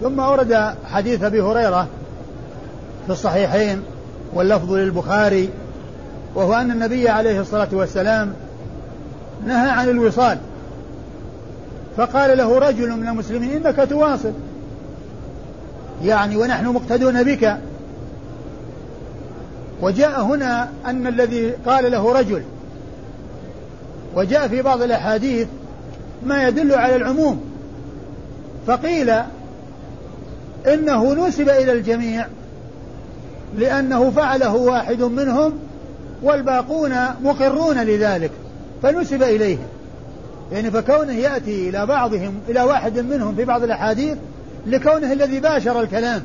ثم 0.00 0.18
ورد 0.18 0.74
حديث 0.84 1.22
أبي 1.22 1.40
هريرة 1.40 1.88
في 3.06 3.12
الصحيحين 3.12 3.82
واللفظ 4.34 4.72
للبخاري 4.72 5.48
وهو 6.34 6.54
أن 6.54 6.70
النبي 6.70 7.08
عليه 7.08 7.40
الصلاة 7.40 7.68
والسلام 7.72 8.34
نهى 9.46 9.70
عن 9.70 9.88
الوصال. 9.88 10.38
فقال 11.96 12.38
له 12.38 12.58
رجل 12.58 12.90
من 12.90 13.08
المسلمين 13.08 13.50
إنك 13.50 13.86
تواصل. 13.90 14.32
يعني 16.02 16.36
ونحن 16.36 16.66
مقتدون 16.66 17.22
بك. 17.22 17.56
وجاء 19.82 20.22
هنا 20.22 20.68
أن 20.86 21.06
الذي 21.06 21.50
قال 21.66 21.90
له 21.92 22.12
رجل. 22.12 22.42
وجاء 24.16 24.48
في 24.48 24.62
بعض 24.62 24.82
الأحاديث 24.82 25.48
ما 26.26 26.48
يدل 26.48 26.72
على 26.72 26.96
العموم. 26.96 27.40
فقيل 28.66 29.12
إنه 30.66 31.26
نسب 31.26 31.48
إلى 31.48 31.72
الجميع 31.72 32.26
لأنه 33.58 34.10
فعله 34.10 34.54
واحد 34.54 35.02
منهم 35.02 35.52
والباقون 36.22 36.94
مقرون 37.22 37.78
لذلك 37.78 38.30
فنسب 38.82 39.22
إليهم 39.22 39.66
يعني 40.52 40.70
فكونه 40.70 41.12
يأتي 41.12 41.68
إلى 41.68 41.86
بعضهم 41.86 42.40
إلى 42.48 42.62
واحد 42.62 42.98
منهم 42.98 43.34
في 43.34 43.44
بعض 43.44 43.62
الأحاديث 43.62 44.16
لكونه 44.66 45.12
الذي 45.12 45.40
باشر 45.40 45.80
الكلام. 45.80 46.22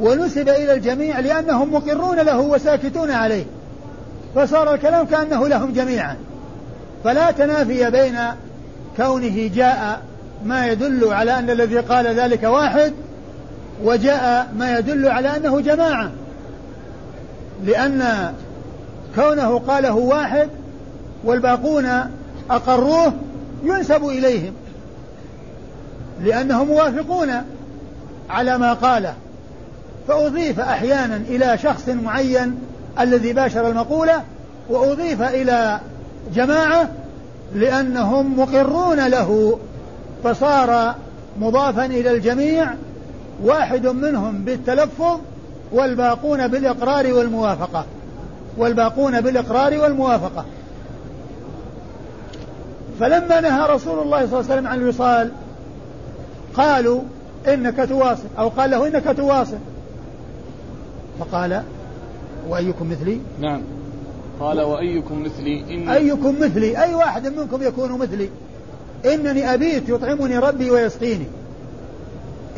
ونسب 0.00 0.48
إلى 0.48 0.72
الجميع 0.72 1.20
لأنهم 1.20 1.74
مقرون 1.74 2.16
له 2.16 2.40
وساكتون 2.40 3.10
عليه. 3.10 3.44
فصار 4.34 4.74
الكلام 4.74 5.06
كأنه 5.06 5.48
لهم 5.48 5.72
جميعا. 5.72 6.16
فلا 7.04 7.30
تنافي 7.30 7.90
بين 7.90 8.18
كونه 8.96 9.50
جاء 9.54 10.02
ما 10.44 10.66
يدل 10.66 11.12
على 11.12 11.38
أن 11.38 11.50
الذي 11.50 11.78
قال 11.78 12.06
ذلك 12.06 12.42
واحد 12.42 12.92
وجاء 13.84 14.48
ما 14.58 14.78
يدل 14.78 15.08
على 15.08 15.36
أنه 15.36 15.60
جماعة. 15.60 16.10
لأن 17.64 18.32
كونه 19.14 19.58
قاله 19.58 19.94
واحد 19.94 20.48
والباقون 21.24 21.88
أقروه 22.50 23.12
ينسب 23.64 24.04
إليهم 24.04 24.52
لأنهم 26.24 26.66
موافقون 26.66 27.30
على 28.30 28.58
ما 28.58 28.72
قاله 28.72 29.14
فأضيف 30.08 30.60
أحيانا 30.60 31.16
إلى 31.16 31.58
شخص 31.58 31.88
معين 31.88 32.58
الذي 33.00 33.32
باشر 33.32 33.68
المقولة 33.70 34.22
وأضيف 34.68 35.22
إلى 35.22 35.80
جماعة 36.34 36.88
لأنهم 37.54 38.40
مقرون 38.40 39.06
له 39.06 39.58
فصار 40.24 40.94
مضافا 41.40 41.84
إلى 41.86 42.10
الجميع 42.10 42.74
واحد 43.42 43.86
منهم 43.86 44.44
بالتلفظ 44.44 45.20
والباقون 45.72 46.48
بالإقرار 46.48 47.12
والموافقة 47.12 47.84
والباقون 48.56 49.20
بالإقرار 49.20 49.78
والموافقة. 49.78 50.44
فلما 53.00 53.40
نهى 53.40 53.74
رسول 53.74 53.98
الله 53.98 54.26
صلى 54.26 54.40
الله 54.40 54.50
عليه 54.50 54.54
وسلم 54.54 54.66
عن 54.66 54.78
الوصال 54.78 55.30
قالوا 56.54 57.00
إنك 57.48 57.88
تواصل 57.88 58.28
أو 58.38 58.48
قال 58.48 58.70
له 58.70 58.88
إنك 58.88 59.16
تواصل. 59.16 59.58
فقال 61.20 61.62
وأيكم 62.48 62.90
مثلي؟ 62.90 63.20
نعم. 63.40 63.62
قال 64.40 64.60
وأيكم 64.60 65.22
مثلي؟ 65.22 65.74
إن 65.74 65.88
أيكم 65.88 66.40
مثلي 66.40 66.82
أي 66.82 66.94
واحد 66.94 67.26
منكم 67.26 67.62
يكون 67.62 67.98
مثلي؟ 67.98 68.28
إنني 69.06 69.54
أبيت 69.54 69.88
يطعمني 69.88 70.38
ربي 70.38 70.70
ويسقيني. 70.70 71.26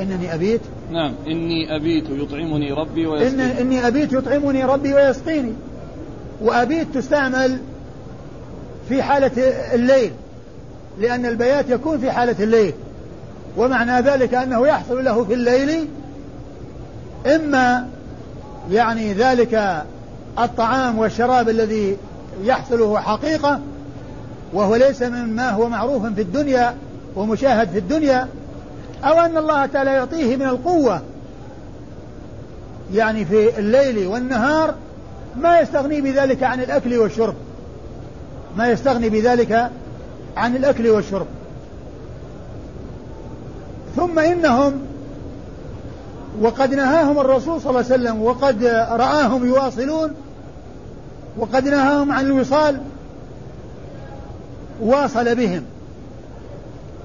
إنني 0.01 0.35
أبيت؟ 0.35 0.61
نعم. 0.91 1.15
إني 1.27 1.77
أبيت 1.77 2.05
يطعمني 2.11 2.73
ربي 2.73 3.07
ويسقيني. 3.07 3.45
إن 3.45 3.51
إني 3.51 3.87
أبيت 3.87 4.13
يطعمني 4.13 4.65
ربي 4.65 4.95
ويسقيني. 4.95 5.53
وأبيت 6.43 6.87
تستعمل 6.95 7.59
في 8.89 9.03
حالة 9.03 9.33
الليل. 9.75 10.13
لأن 11.01 11.27
البيات 11.27 11.69
يكون 11.69 11.99
في 11.99 12.11
حالة 12.11 12.45
الليل. 12.45 12.75
ومعنى 13.57 14.01
ذلك 14.01 14.35
أنه 14.35 14.67
يحصل 14.67 15.05
له 15.05 15.25
في 15.25 15.35
الليل 15.35 15.89
إما 17.27 17.89
يعني 18.71 19.13
ذلك 19.13 19.85
الطعام 20.39 20.99
والشراب 20.99 21.49
الذي 21.49 21.97
يحصل 22.43 22.99
حقيقة 22.99 23.61
وهو 24.53 24.77
ليس 24.77 25.03
مما 25.03 25.51
هو 25.51 25.69
معروف 25.69 26.07
في 26.07 26.21
الدنيا 26.21 26.75
ومشاهد 27.17 27.69
في 27.69 27.79
الدنيا 27.79 28.29
أو 29.05 29.21
أن 29.21 29.37
الله 29.37 29.67
تعالى 29.67 29.91
يعطيه 29.91 30.37
من 30.37 30.47
القوة. 30.47 31.03
يعني 32.95 33.25
في 33.25 33.59
الليل 33.59 34.07
والنهار 34.07 34.75
ما 35.37 35.61
يستغني 35.61 36.01
بذلك 36.01 36.43
عن 36.43 36.61
الأكل 36.61 36.99
والشرب. 36.99 37.35
ما 38.57 38.69
يستغني 38.69 39.09
بذلك 39.09 39.71
عن 40.37 40.57
الأكل 40.57 40.89
والشرب. 40.89 41.27
ثم 43.97 44.19
إنهم 44.19 44.81
وقد 46.41 46.75
نهاهم 46.75 47.19
الرسول 47.19 47.61
صلى 47.61 47.71
الله 47.71 47.85
عليه 47.85 47.95
وسلم 47.95 48.23
وقد 48.23 48.65
رآهم 48.91 49.47
يواصلون 49.47 50.15
وقد 51.39 51.69
نهاهم 51.69 52.13
عن 52.13 52.27
الوصال 52.27 52.81
واصل 54.81 55.35
بهم 55.35 55.63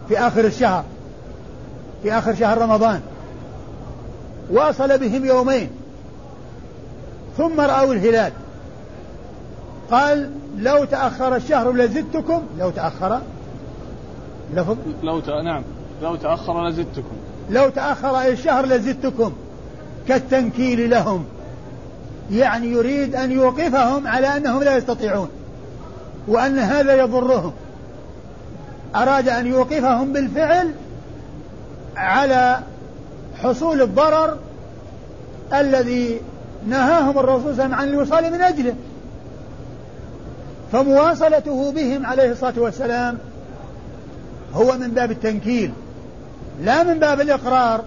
في 0.07 0.19
آخر 0.19 0.45
الشهر 0.45 0.83
في 2.03 2.13
آخر 2.13 2.35
شهر 2.35 2.57
رمضان. 2.57 3.01
واصل 4.51 4.97
بهم 4.97 5.25
يومين. 5.25 5.69
ثم 7.37 7.61
رأوا 7.61 7.93
الهلال. 7.93 8.31
قال 9.91 10.31
لو 10.57 10.85
تأخر 10.85 11.35
الشهر 11.35 11.71
لزدتكم 11.71 12.41
لو 12.59 12.69
تأخر. 12.69 13.21
لفظ؟ 14.53 14.77
لو 15.03 15.19
ت... 15.19 15.29
نعم. 15.29 15.63
لو 16.01 16.15
تأخر 16.15 16.67
لزدتكم. 16.67 17.15
لو 17.49 17.69
تأخر 17.69 18.21
الشهر 18.21 18.65
لزدتكم. 18.65 19.33
كالتنكيل 20.07 20.89
لهم. 20.89 21.25
يعني 22.31 22.67
يريد 22.67 23.15
أن 23.15 23.31
يوقفهم 23.31 24.07
على 24.07 24.27
أنهم 24.27 24.63
لا 24.63 24.77
يستطيعون. 24.77 25.29
وأن 26.27 26.59
هذا 26.59 26.93
يضرهم. 26.93 27.53
أراد 28.95 29.29
أن 29.29 29.47
يوقفهم 29.47 30.13
بالفعل 30.13 30.71
على 31.95 32.59
حصول 33.43 33.81
الضرر 33.81 34.37
الذي 35.53 36.19
نهاهم 36.67 37.19
الرسول 37.19 37.55
صلى 37.55 37.65
الله 37.65 37.75
عليه 37.75 37.75
وسلم 37.75 37.75
عن 37.75 37.89
الوصال 37.89 38.33
من 38.33 38.41
أجله. 38.41 38.75
فمواصلته 40.75 41.71
بهم 41.71 42.05
عليه 42.05 42.31
الصلاة 42.31 42.53
والسلام 42.57 43.17
هو 44.53 44.77
من 44.77 44.91
باب 44.91 45.11
التنكيل 45.11 45.71
لا 46.63 46.83
من 46.83 46.99
باب 46.99 47.21
الإقرار 47.21 47.83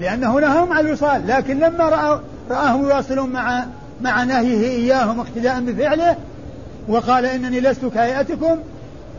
لأنه 0.00 0.40
نهاهم 0.40 0.72
عن 0.72 0.86
الوصال 0.86 1.26
لكن 1.26 1.58
لما 1.58 2.12
رآهم 2.50 2.82
يواصلون 2.82 3.30
مع 3.30 3.64
مع 4.00 4.24
نهيه 4.24 4.66
إياهم 4.66 5.20
اقتداء 5.20 5.60
بفعله 5.60 6.16
وقال 6.88 7.26
إنني 7.26 7.60
لست 7.60 7.84
كهيئتكم 7.84 8.58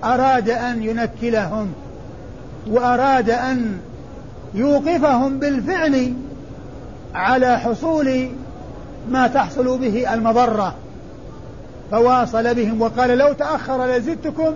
أراد 0.03 0.49
أن 0.49 0.83
ينكلهم 0.83 1.73
وأراد 2.67 3.29
أن 3.29 3.77
يوقفهم 4.53 5.39
بالفعل 5.39 6.13
على 7.15 7.59
حصول 7.59 8.29
ما 9.09 9.27
تحصل 9.27 9.77
به 9.77 10.13
المضرة. 10.13 10.75
فواصل 11.91 12.55
بهم 12.55 12.81
وقال 12.81 13.17
لو 13.17 13.33
تأخر 13.33 13.85
لزدتكم 13.85 14.53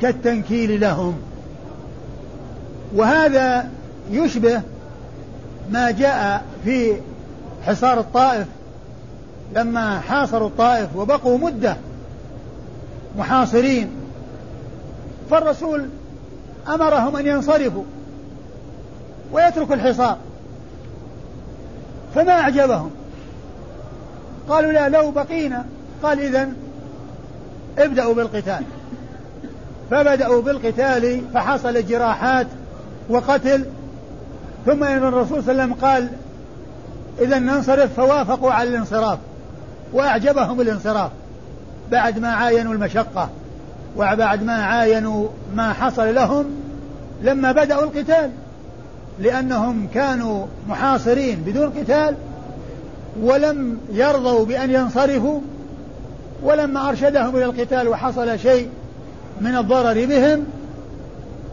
كالتنكيل 0.00 0.80
لهم. 0.80 1.16
وهذا 2.94 3.70
يشبه 4.10 4.62
ما 5.70 5.90
جاء 5.90 6.44
في 6.64 6.96
حصار 7.66 8.00
الطائف. 8.00 8.46
لما 9.54 10.00
حاصروا 10.00 10.48
الطائف 10.48 10.96
وبقوا 10.96 11.38
مدة 11.38 11.76
محاصرين 13.18 13.90
فالرسول 15.30 15.88
أمرهم 16.68 17.16
أن 17.16 17.26
ينصرفوا 17.26 17.84
ويتركوا 19.32 19.74
الحصار. 19.74 20.16
فما 22.14 22.32
أعجبهم؟ 22.32 22.90
قالوا 24.48 24.72
لا 24.72 24.88
لو 24.88 25.10
بقينا 25.10 25.64
قال 26.02 26.20
إذا 26.20 26.48
ابدأوا 27.78 28.14
بالقتال. 28.14 28.62
فبدأوا 29.90 30.42
بالقتال 30.42 31.20
فحصل 31.34 31.86
جراحات 31.86 32.46
وقتل 33.08 33.64
ثم 34.66 34.84
إن 34.84 34.98
الرسول 34.98 35.42
صلى 35.42 35.52
الله 35.52 35.62
عليه 35.62 35.72
وسلم 35.72 35.74
قال 35.74 36.08
إذا 37.20 37.38
ننصرف 37.38 37.94
فوافقوا 37.94 38.52
على 38.52 38.68
الانصراف 38.68 39.18
وأعجبهم 39.92 40.60
الانصراف. 40.60 41.10
بعد 41.90 42.18
ما 42.18 42.28
عاينوا 42.28 42.72
المشقة 42.74 43.28
وبعد 43.96 44.42
ما 44.42 44.64
عاينوا 44.64 45.28
ما 45.54 45.72
حصل 45.72 46.14
لهم 46.14 46.44
لما 47.22 47.52
بدأوا 47.52 47.82
القتال 47.82 48.30
لأنهم 49.18 49.88
كانوا 49.94 50.46
محاصرين 50.68 51.42
بدون 51.46 51.70
قتال 51.70 52.14
ولم 53.22 53.78
يرضوا 53.92 54.44
بأن 54.44 54.70
ينصرفوا. 54.70 55.40
ولما 56.42 56.88
أرشدهم 56.88 57.36
إلى 57.36 57.44
القتال 57.44 57.88
وحصل 57.88 58.38
شيء 58.38 58.68
من 59.40 59.56
الضرر 59.56 60.06
بهم 60.06 60.44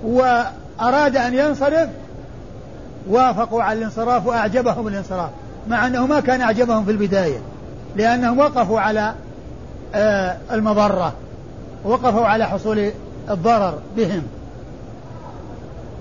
وأراد 0.03 1.17
أن 1.17 1.33
ينصرف 1.33 1.89
وافقوا 3.09 3.63
على 3.63 3.79
الانصراف 3.79 4.25
وأعجبهم 4.27 4.87
الانصراف 4.87 5.29
مع 5.67 5.87
أنه 5.87 6.07
ما 6.07 6.19
كان 6.19 6.41
أعجبهم 6.41 6.85
في 6.85 6.91
البداية 6.91 7.39
لأنهم 7.95 8.39
وقفوا 8.39 8.79
على 8.79 9.13
آه، 9.95 10.37
المضرة 10.51 11.13
وقفوا 11.83 12.25
على 12.25 12.45
حصول 12.45 12.91
الضرر 13.29 13.79
بهم. 13.97 14.23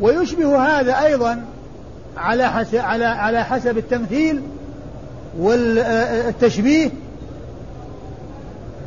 ويشبه 0.01 0.81
هذا 0.81 1.05
أيضا 1.05 1.45
على 2.17 2.51
حسب 2.51 2.77
على 2.77 3.05
على 3.05 3.45
حسب 3.45 3.79
التمثيل 3.79 4.43
والتشبيه 5.39 6.91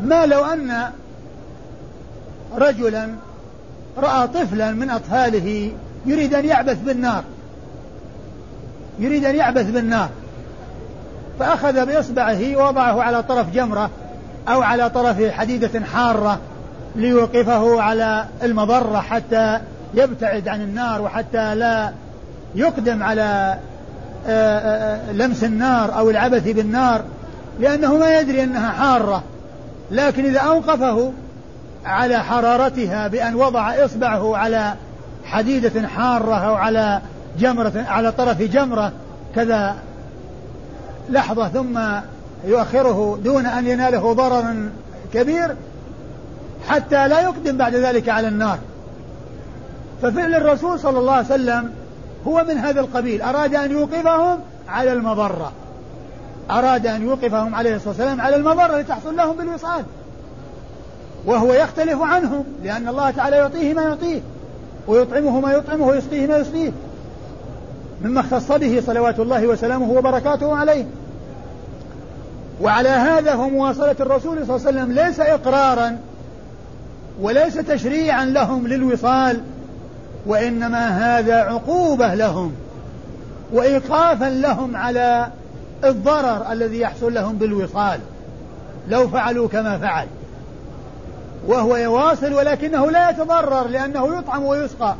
ما 0.05 0.25
لو 0.25 0.45
أن 0.45 0.89
رجلا 2.57 3.09
رأى 3.97 4.27
طفلا 4.27 4.71
من 4.71 4.89
أطفاله 4.89 5.71
يريد 6.05 6.33
أن 6.33 6.45
يعبث 6.45 6.77
بالنار 6.81 7.23
يريد 8.99 9.25
أن 9.25 9.35
يعبث 9.35 9.69
بالنار 9.69 10.09
فأخذ 11.39 11.85
بإصبعه 11.85 12.55
ووضعه 12.55 13.01
على 13.01 13.23
طرف 13.23 13.49
جمرة 13.49 13.89
أو 14.47 14.61
على 14.61 14.89
طرف 14.89 15.31
حديدة 15.31 15.85
حارة 15.93 16.39
ليوقفه 16.95 17.81
على 17.81 18.25
المضرة 18.43 18.99
حتى 18.99 19.59
يبتعد 19.93 20.47
عن 20.47 20.61
النار 20.61 21.01
وحتى 21.01 21.55
لا 21.55 21.91
يقدم 22.55 23.03
على 23.03 23.57
آه، 24.27 24.59
آه، 24.59 25.11
لمس 25.11 25.43
النار 25.43 25.97
أو 25.97 26.09
العبث 26.09 26.47
بالنار 26.47 27.01
لأنه 27.59 27.97
ما 27.97 28.19
يدري 28.19 28.43
أنها 28.43 28.71
حارة. 28.71 29.23
لكن 29.91 30.25
إذا 30.25 30.39
أوقفه 30.39 31.13
على 31.85 32.23
حرارتها 32.23 33.07
بأن 33.07 33.35
وضع 33.35 33.85
إصبعه 33.85 34.37
على 34.37 34.73
حديدة 35.25 35.87
حارة 35.87 36.35
أو 36.35 36.55
على 36.55 37.01
جمرة 37.39 37.85
على 37.87 38.11
طرف 38.11 38.41
جمرة 38.41 38.91
كذا 39.35 39.75
لحظة 41.09 41.47
ثم 41.47 41.79
يؤخره 42.45 43.19
دون 43.23 43.45
أن 43.45 43.67
يناله 43.67 44.13
ضرر 44.13 44.69
كبير 45.13 45.55
حتى 46.67 47.07
لا 47.07 47.21
يقدم 47.21 47.57
بعد 47.57 47.75
ذلك 47.75 48.09
على 48.09 48.27
النار. 48.27 48.59
ففعل 50.01 50.35
الرسول 50.35 50.79
صلى 50.79 50.99
الله 50.99 51.13
عليه 51.13 51.25
وسلم 51.25 51.71
هو 52.27 52.45
من 52.47 52.57
هذا 52.57 52.79
القبيل 52.79 53.21
أراد 53.21 53.55
أن 53.55 53.71
يوقفهم 53.71 54.39
على 54.69 54.93
المضرة. 54.93 55.51
أراد 56.51 56.87
أن 56.87 57.03
يوقفهم 57.03 57.55
عليه 57.55 57.75
الصلاة 57.75 57.89
والسلام 57.89 58.21
على 58.21 58.35
المضرة 58.35 58.77
لتحصل 58.77 59.15
لهم 59.15 59.35
بالوصال. 59.37 59.83
وهو 61.25 61.53
يختلف 61.53 62.01
عنهم 62.01 62.43
لأن 62.63 62.87
الله 62.87 63.11
تعالى 63.11 63.35
يعطيه 63.35 63.73
ما 63.73 63.81
يعطيه 63.81 64.21
ويطعمه 64.87 65.39
ما 65.39 65.51
يطعمه 65.51 65.87
ويسقيه 65.87 66.27
ما 66.27 66.37
يسقيه. 66.37 66.71
مما 68.03 68.19
اختص 68.19 68.51
به 68.51 68.83
صلوات 68.85 69.19
الله 69.19 69.47
وسلامه 69.47 69.91
وبركاته 69.91 70.55
عليه. 70.55 70.85
وعلى 72.61 72.89
هذا 72.89 73.33
هو 73.33 73.49
مواصلة 73.49 73.95
الرسول 73.99 74.45
صلى 74.47 74.55
الله 74.55 74.67
عليه 74.67 74.79
وسلم 74.81 74.91
ليس 74.91 75.19
إقرارا 75.19 75.97
وليس 77.21 77.53
تشريعا 77.53 78.25
لهم 78.25 78.67
للوصال 78.67 79.41
وإنما 80.25 81.17
هذا 81.17 81.35
عقوبة 81.35 82.13
لهم 82.13 82.53
وإيقافا 83.53 84.25
لهم 84.25 84.75
على 84.75 85.27
الضرر 85.85 86.51
الذي 86.51 86.79
يحصل 86.79 87.13
لهم 87.13 87.35
بالوصال. 87.35 87.99
لو 88.87 89.07
فعلوا 89.07 89.47
كما 89.47 89.77
فعل. 89.77 90.07
وهو 91.47 91.75
يواصل 91.75 92.33
ولكنه 92.33 92.91
لا 92.91 93.09
يتضرر 93.09 93.67
لأنه 93.67 94.17
يطعم 94.17 94.43
ويسقى. 94.43 94.95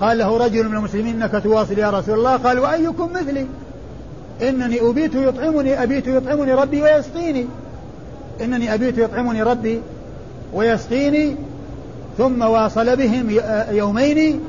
قال 0.00 0.18
له 0.18 0.36
رجل 0.44 0.68
من 0.68 0.76
المسلمين 0.76 1.22
إنك 1.22 1.42
تواصل 1.42 1.78
يا 1.78 1.90
رسول 1.90 2.18
الله؟ 2.18 2.36
قال 2.36 2.58
وأيكم 2.58 3.12
مثلي؟ 3.12 3.46
إنني 4.42 4.80
أبيت 4.80 5.14
يطعمني 5.14 5.82
أبيت 5.82 6.06
يطعمني 6.06 6.54
ربي 6.54 6.82
ويسقيني. 6.82 7.46
إنني 8.40 8.74
أبيت 8.74 8.98
يطعمني 8.98 9.42
ربي 9.42 9.80
ويسقيني 10.54 11.36
ثم 12.18 12.42
واصل 12.42 12.96
بهم 12.96 13.40
يومين 13.70 14.40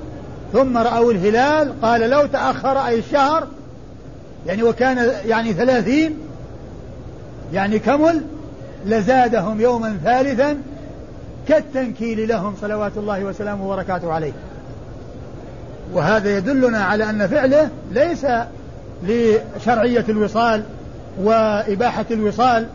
ثم 0.53 0.77
رأوا 0.77 1.11
الهلال. 1.11 1.81
قال 1.81 2.01
لو 2.09 2.25
تأخر 2.25 2.87
أي 2.87 2.99
الشهر 2.99 3.47
يعني 4.47 4.63
وكان 4.63 5.12
يعني 5.25 5.54
ثلاثين 5.54 6.17
يعني 7.54 7.80
كمل 7.80 8.21
لزادهم 8.86 9.62
يوما 9.62 9.97
ثالثا 10.04 10.58
كالتنكيل 11.47 12.28
لهم 12.28 12.56
صلوات 12.62 12.91
الله 12.97 13.23
وسلامه 13.23 13.67
وبركاته 13.67 14.13
عليه. 14.13 14.32
وهذا 15.93 16.38
يدلنا 16.38 16.84
على 16.84 17.10
أن 17.10 17.28
فعله 17.28 17.69
ليس 17.91 18.25
لشرعية 19.04 20.06
الوصال 20.10 20.63
وإباحة 21.21 22.06
الوصال 22.12 22.67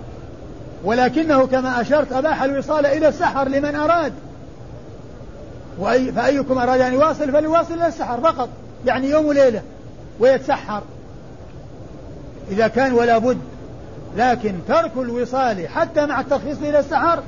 ولكنه 0.84 1.46
كما 1.46 1.80
أشرت 1.80 2.12
أباح 2.12 2.42
الوصال 2.42 2.86
إلى 2.86 3.08
السحر 3.08 3.48
لمن 3.48 3.74
أراد. 3.74 4.12
وأي 5.78 6.12
فأيكم 6.12 6.58
أراد 6.58 6.80
أن 6.80 6.92
يواصل 6.92 7.32
فليواصل 7.32 7.74
إلى 7.74 7.86
السحر 7.86 8.20
فقط 8.20 8.48
يعني 8.86 9.10
يوم 9.10 9.26
وليلة 9.26 9.62
ويتسحر. 10.20 10.82
إذا 12.50 12.68
كان 12.68 12.92
ولا 12.92 13.18
بد 13.18 13.38
لكن 14.16 14.54
ترك 14.68 14.92
الوصال 14.96 15.68
حتى 15.68 16.06
مع 16.06 16.20
الترخيص 16.20 16.58
إلى 16.58 16.78
السحر 16.78 17.22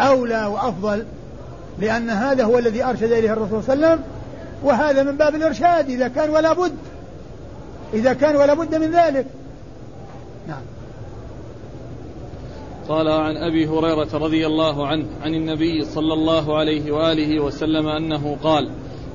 أولى 0.00 0.46
وأفضل 0.46 1.04
لأن 1.78 2.10
هذا 2.10 2.44
هو 2.44 2.58
الذي 2.58 2.84
أرشد 2.84 3.12
إليه 3.12 3.32
الرسول 3.32 3.62
صلى 3.62 3.74
الله 3.74 3.86
عليه 3.86 3.96
وسلم 3.96 4.04
وهذا 4.62 5.02
من 5.02 5.16
باب 5.16 5.34
الإرشاد 5.34 5.90
إذا 5.90 6.08
كان 6.08 6.30
ولا 6.30 6.52
بد. 6.52 6.74
إذا 7.94 8.12
كان 8.12 8.36
ولا 8.36 8.54
بد 8.54 8.74
من 8.74 8.90
ذلك. 8.90 9.26
نعم. 10.48 10.62
قال 12.88 13.08
عن 13.08 13.36
أبي 13.36 13.68
هريرة 13.68 14.08
رضي 14.14 14.46
الله 14.46 14.86
عنه 14.86 15.04
عن 15.22 15.34
النبي 15.34 15.84
صلى 15.84 16.12
الله 16.12 16.58
عليه 16.58 16.92
وآله 16.92 17.40
وسلم 17.40 17.88
أنه 17.88 18.36
قال 18.42 18.70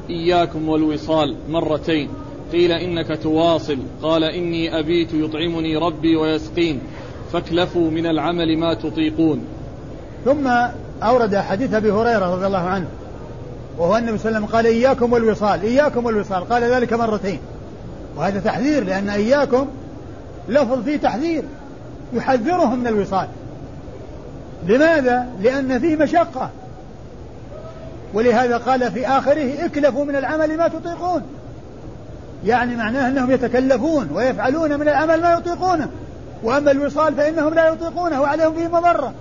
إياكم 0.10 0.70
والوصال 0.70 1.36
مرتين 1.50 2.10
قيل 2.52 2.72
إنك 2.72 3.20
تواصل. 3.24 3.78
قال 4.02 4.24
إني 4.24 4.80
أبيت 4.80 5.14
يطعمني 5.14 5.78
ربي 5.78 6.16
ويسقين. 6.16 6.82
فاكلفوا 7.34 7.92
من 7.92 8.06
العمل 8.06 8.58
ما 8.58 8.74
تطيقون. 8.74 9.46
ثم 10.26 10.48
أورد 11.04 11.36
حديث 11.36 11.74
أبي 11.74 11.92
هريرة 11.92 12.36
رضي 12.36 12.48
الله 12.48 12.58
عنه 12.58 12.88
وهو 13.78 13.98
النبي 13.98 14.18
صلى 14.18 14.30
الله 14.30 14.38
عليه 14.38 14.48
وسلم 14.48 14.56
قال 14.56 14.66
إياكم 14.66 15.14
والوصال 15.14 15.62
إياكم 15.62 16.06
والوصال. 16.06 16.50
قال 16.50 16.64
ذلك 16.64 16.94
مرتين. 16.94 17.40
وهذا 18.18 18.40
تحذير 18.40 18.84
لأن 18.84 19.10
إياكم 19.10 19.68
لفظ 20.50 20.84
فيه 20.84 20.98
تحذير 20.98 21.44
يحذرهم 22.14 22.80
من 22.80 22.88
الوصال. 22.88 23.28
لماذا؟ 24.68 25.28
لأن 25.42 25.80
فيه 25.80 25.96
مشقة. 25.96 26.50
ولهذا 28.14 28.58
قال 28.58 28.92
في 28.92 29.08
آخره 29.08 29.66
اكلفوا 29.66 30.06
من 30.06 30.16
العمل 30.16 30.58
ما 30.58 30.68
تطيقون. 30.68 31.22
يعني 32.46 32.76
معناه 32.76 33.08
أنهم 33.08 33.32
يتكلفون 33.32 34.10
ويفعلون 34.14 34.80
من 34.80 34.82
العمل 34.82 35.22
ما 35.22 35.34
يطيقونه. 35.34 35.90
وأما 36.44 36.72
الوصال 36.72 37.16
فإنهم 37.16 37.54
لا 37.54 37.68
يطيقونه 37.68 38.22
وعليهم 38.22 38.54
فيه 38.54 38.68
مضرة. 38.68 39.14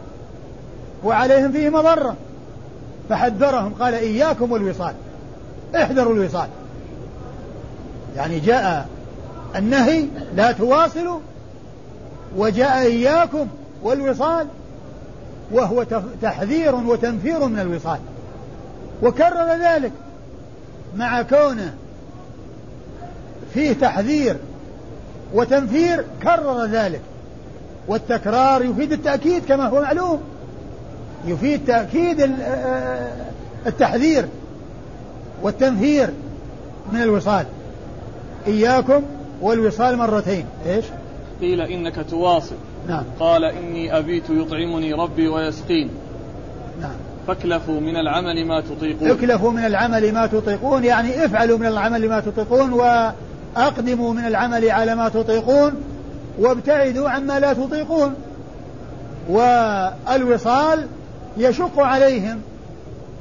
وعليهم 1.04 1.52
فيه 1.52 1.68
مضرة. 1.68 2.16
فحذرهم 3.08 3.74
قال 3.74 3.94
إياكم 3.94 4.52
والوصال 4.52 4.94
احذروا 5.76 6.14
الوصال. 6.14 6.48
يعني 8.16 8.40
جاء 8.40 8.88
النهي 9.56 10.06
لا 10.36 10.52
تواصلوا 10.52 11.20
وجاء 12.36 12.78
إياكم 12.78 13.46
والوصال 13.82 14.46
وهو 15.52 15.84
تحذير 16.22 16.74
وتنفير 16.74 17.46
من 17.46 17.58
الوصال. 17.58 17.98
وكرر 19.02 19.56
ذلك 19.62 19.92
مع 20.96 21.22
كونه 21.22 21.74
فيه 23.54 23.72
تحذير 23.72 24.36
وتنفير 25.34 26.04
كرر 26.22 26.64
ذلك. 26.64 27.00
والتكرار 27.88 28.64
يفيد 28.64 28.92
التأكيد 28.92 29.42
كما 29.48 29.68
هو 29.68 29.82
معلوم. 29.82 30.20
يفيد 31.26 31.64
تأكيد 31.66 32.30
التحذير 33.66 34.28
والتنفير 35.42 36.10
من 36.92 37.02
الوصال. 37.02 37.46
إياكم 38.46 39.02
والوصال 39.40 39.96
مرتين. 39.96 40.44
إيش؟ 40.66 40.84
قيل 41.40 41.60
إنك 41.60 42.06
تواصل. 42.10 42.54
نعم. 42.88 43.04
قال 43.20 43.44
إني 43.44 43.98
أبيت 43.98 44.30
يطعمني 44.30 44.92
ربي 44.92 45.28
ويسقين. 45.28 45.90
نعم. 46.80 46.96
فاكلفوا 47.26 47.80
من 47.80 47.96
العمل 47.96 48.46
ما 48.46 48.60
تطيقون. 48.60 49.10
اكلفوا 49.10 49.52
من 49.52 49.66
العمل 49.66 50.12
ما 50.14 50.26
تطيقون 50.26 50.84
يعني 50.84 51.24
افعلوا 51.24 51.58
من 51.58 51.66
العمل 51.66 52.08
ما 52.08 52.20
تطيقون 52.20 52.72
وأقدموا 53.56 54.14
من 54.14 54.26
العمل 54.26 54.70
على 54.70 54.94
ما 54.94 55.08
تطيقون 55.08 55.72
وابتعدوا 56.38 57.08
عما 57.08 57.40
لا 57.40 57.52
تطيقون. 57.52 58.14
والوصال 59.28 60.86
يشق 61.36 61.80
عليهم. 61.80 62.40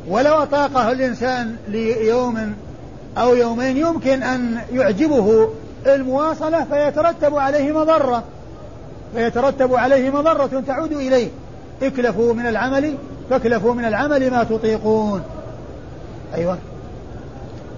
ولو 0.08 0.34
أطاقه 0.34 0.92
الإنسان 0.92 1.56
ليوم 1.68 2.54
أو 3.18 3.36
يومين 3.36 3.78
يمكن 3.78 4.24
أن 4.24 4.58
يعجبه 4.74 5.50
المواصلة 5.86 6.63
فيترتب 6.63 7.36
عليه 7.36 7.72
مضرة. 7.72 8.24
فيترتب 9.16 9.76
عليه 9.76 10.10
مضرة 10.10 10.63
تعود 10.68 10.92
إليه. 10.92 11.28
اكلفوا 11.82 12.34
من 12.34 12.48
العمل 12.48 12.96
فاكلفوا 13.30 13.74
من 13.74 13.86
العمل 13.86 14.32
ما 14.32 14.44
تطيقون. 14.44 15.22
أيوة. 16.36 16.58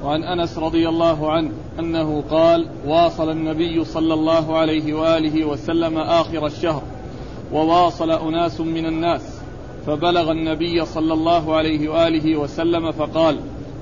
وعن 0.03 0.23
أنس 0.23 0.57
رضي 0.57 0.89
الله 0.89 1.31
عنه 1.31 1.51
أنه 1.79 2.23
قال 2.29 2.67
واصل 2.85 3.29
النبي 3.29 3.85
صلى 3.85 4.13
الله 4.13 4.57
عليه 4.57 4.93
وآله 4.93 5.45
وسلم 5.45 5.97
آخر 5.97 6.45
الشهر 6.45 6.81
وواصل 7.53 8.11
أناس 8.11 8.61
من 8.61 8.85
الناس 8.85 9.21
فبلغ 9.87 10.31
النبي 10.31 10.85
صلى 10.85 11.13
الله 11.13 11.55
عليه 11.55 11.89
وآله 11.89 12.35
وسلم 12.35 12.91
فقال 12.91 13.39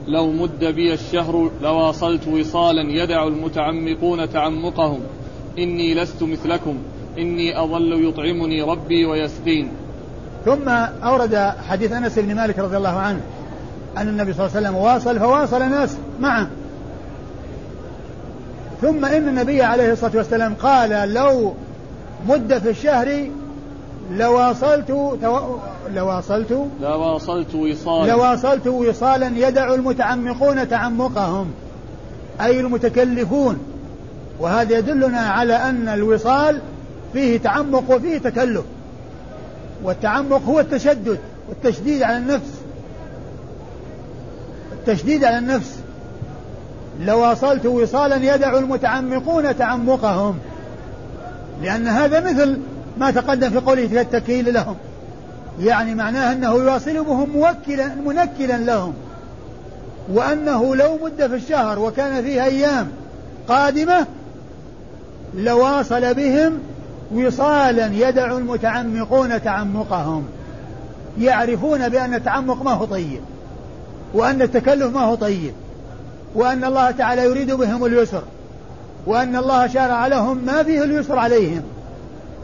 لو 0.07 0.31
مد 0.31 0.65
بي 0.65 0.93
الشهر 0.93 1.51
لواصلت 1.61 2.27
وصالا 2.27 2.81
يدع 2.81 3.27
المتعمقون 3.27 4.29
تعمقهم 4.29 4.99
إني 5.59 5.93
لست 5.93 6.23
مثلكم 6.23 6.77
إني 7.17 7.63
أظل 7.63 8.07
يطعمني 8.07 8.61
ربي 8.61 9.05
ويسقين 9.05 9.71
ثم 10.45 10.69
أورد 11.03 11.35
حديث 11.69 11.91
أنس 11.91 12.19
بن 12.19 12.35
مالك 12.35 12.59
رضي 12.59 12.77
الله 12.77 12.89
عنه 12.89 13.21
أن 13.97 14.07
النبي 14.07 14.33
صلى 14.33 14.45
الله 14.45 14.57
عليه 14.57 14.67
وسلم 14.67 14.75
واصل 14.75 15.19
فواصل 15.19 15.69
ناس 15.69 15.97
معه. 16.19 16.47
ثم 18.81 19.05
إن 19.05 19.27
النبي 19.27 19.63
عليه 19.63 19.93
الصلاة 19.93 20.11
والسلام 20.15 20.53
قال 20.53 21.13
لو 21.13 21.53
مد 22.27 22.57
في 22.57 22.69
الشهر 22.69 23.29
لواصلت 24.11 24.87
تو... 24.87 25.15
لواصلت 25.93 26.67
لواصلت 26.81 27.55
وصالا. 27.55 28.11
لواصلت 28.11 28.67
وصالا 28.67 29.31
يدع 29.47 29.73
المتعمقون 29.73 30.69
تعمقهم 30.69 31.51
أي 32.41 32.59
المتكلفون. 32.59 33.59
وهذا 34.39 34.77
يدلنا 34.77 35.19
على 35.19 35.53
أن 35.53 35.87
الوصال 35.87 36.61
فيه 37.13 37.37
تعمق 37.39 37.83
وفيه 37.91 38.17
تكلف. 38.17 38.63
والتعمق 39.83 40.41
هو 40.47 40.59
التشدد 40.59 41.19
والتشديد 41.49 42.03
على 42.03 42.17
النفس. 42.17 42.61
التشديد 44.87 45.23
على 45.23 45.37
النفس. 45.37 45.79
لو 46.99 47.19
واصلت 47.19 47.65
وصالا 47.65 48.35
يدع 48.35 48.57
المتعمقون 48.57 49.57
تعمقهم. 49.57 50.37
لأن 51.61 51.87
هذا 51.87 52.19
مثل 52.19 52.59
ما 52.97 53.11
تقدم 53.11 53.49
في 53.49 53.57
قوله 53.57 53.87
في 53.87 54.01
التكيل 54.01 54.53
لهم. 54.53 54.75
يعني 55.59 55.95
معناه 55.95 56.31
أنه 56.31 56.53
يواصل 56.53 57.03
بهم 57.03 57.29
موكلا 57.29 57.87
منكلا 58.05 58.57
لهم. 58.57 58.93
وأنه 60.13 60.75
لو 60.75 60.99
مد 61.03 61.27
في 61.27 61.35
الشهر 61.35 61.79
وكان 61.79 62.23
فيه 62.23 62.43
أيام 62.43 62.87
قادمة 63.47 64.05
لواصل 65.35 66.13
بهم 66.13 66.59
وصالا 67.13 67.85
يدع 67.93 68.37
المتعمقون 68.37 69.43
تعمقهم. 69.43 70.25
يعرفون 71.19 71.89
بأن 71.89 72.13
التعمق 72.13 72.63
ما 72.63 72.71
هو 72.71 72.85
طيب. 72.85 73.21
وأن 74.13 74.41
التكلف 74.41 74.93
ما 74.95 75.01
هو 75.01 75.15
طيب 75.15 75.53
وأن 76.35 76.63
الله 76.63 76.91
تعالى 76.91 77.23
يريد 77.23 77.51
بهم 77.51 77.85
اليسر 77.85 78.23
وأن 79.05 79.35
الله 79.35 79.67
شرع 79.67 80.07
لهم 80.07 80.45
ما 80.45 80.63
فيه 80.63 80.83
اليسر 80.83 81.19
عليهم 81.19 81.61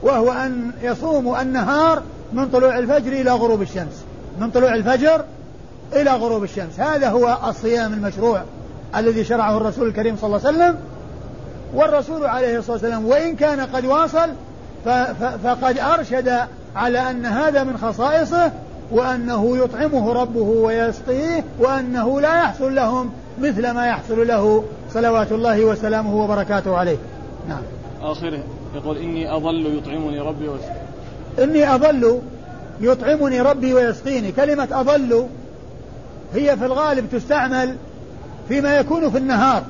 وهو 0.04 0.32
أن 0.32 0.71
يصوموا 0.82 1.41
النهار 1.41 2.02
من 2.34 2.49
طلوع 2.49 2.78
الفجر 2.78 3.12
إلى 3.12 3.32
غروب 3.32 3.62
الشمس 3.62 4.04
من 4.39 4.52
طلوع 4.52 4.76
الفجر 4.76 5.26
إلى 5.93 6.12
غروب 6.12 6.43
الشمس. 6.43 6.80
هذا 6.80 7.10
هو 7.10 7.38
الصيام 7.47 7.93
المشروع 7.93 8.41
الذي 8.95 9.23
شرعه 9.23 9.58
الرسول 9.58 9.88
الكريم 9.88 10.17
صلى 10.17 10.28
الله 10.28 10.47
عليه 10.47 10.58
وسلم. 10.58 10.78
والرسول 11.73 12.26
عليه 12.26 12.58
الصلاة 12.58 12.73
والسلام 12.73 13.06
وإن 13.06 13.36
كان 13.36 13.60
قد 13.60 13.86
واصل 13.86 14.30
فقد 15.43 15.80
أرشد 15.80 16.39
على 16.76 17.10
أن 17.10 17.26
هذا 17.26 17.63
من 17.63 17.78
خصائصه 17.78 18.52
وأنه 18.91 19.58
يطعمه 19.58 20.13
ربه 20.13 20.41
ويسقيه 20.41 21.43
وأنه 21.60 22.22
لا 22.22 22.36
يحصل 22.36 22.76
لهم 22.76 23.12
مثل 23.41 23.72
ما 23.72 23.88
يحصل 23.88 24.28
له 24.28 24.63
صلوات 24.93 25.32
الله 25.32 25.65
وسلامه 25.65 26.15
وبركاته 26.15 26.78
عليه. 26.78 26.98
نعم. 27.50 27.62
آخره 28.02 28.39
يقول 28.76 28.98
إني 28.98 29.36
أظل 29.36 29.78
يطعمني 29.78 30.19
ربي 30.19 30.48
ويسقيني. 30.48 30.80
إني 31.39 31.76
أظل 31.76 32.19
يطعمني 32.82 33.41
ربي 33.41 33.74
ويسقيني. 33.74 34.32
كلمة 34.32 34.67
أظل 34.72 35.28
هي 36.34 36.58
في 36.58 36.65
الغالب 36.65 37.10
تستعمل 37.12 37.76
فيما 38.48 38.78
يكون 38.78 39.10
في 39.10 39.17
النهار. 39.17 39.63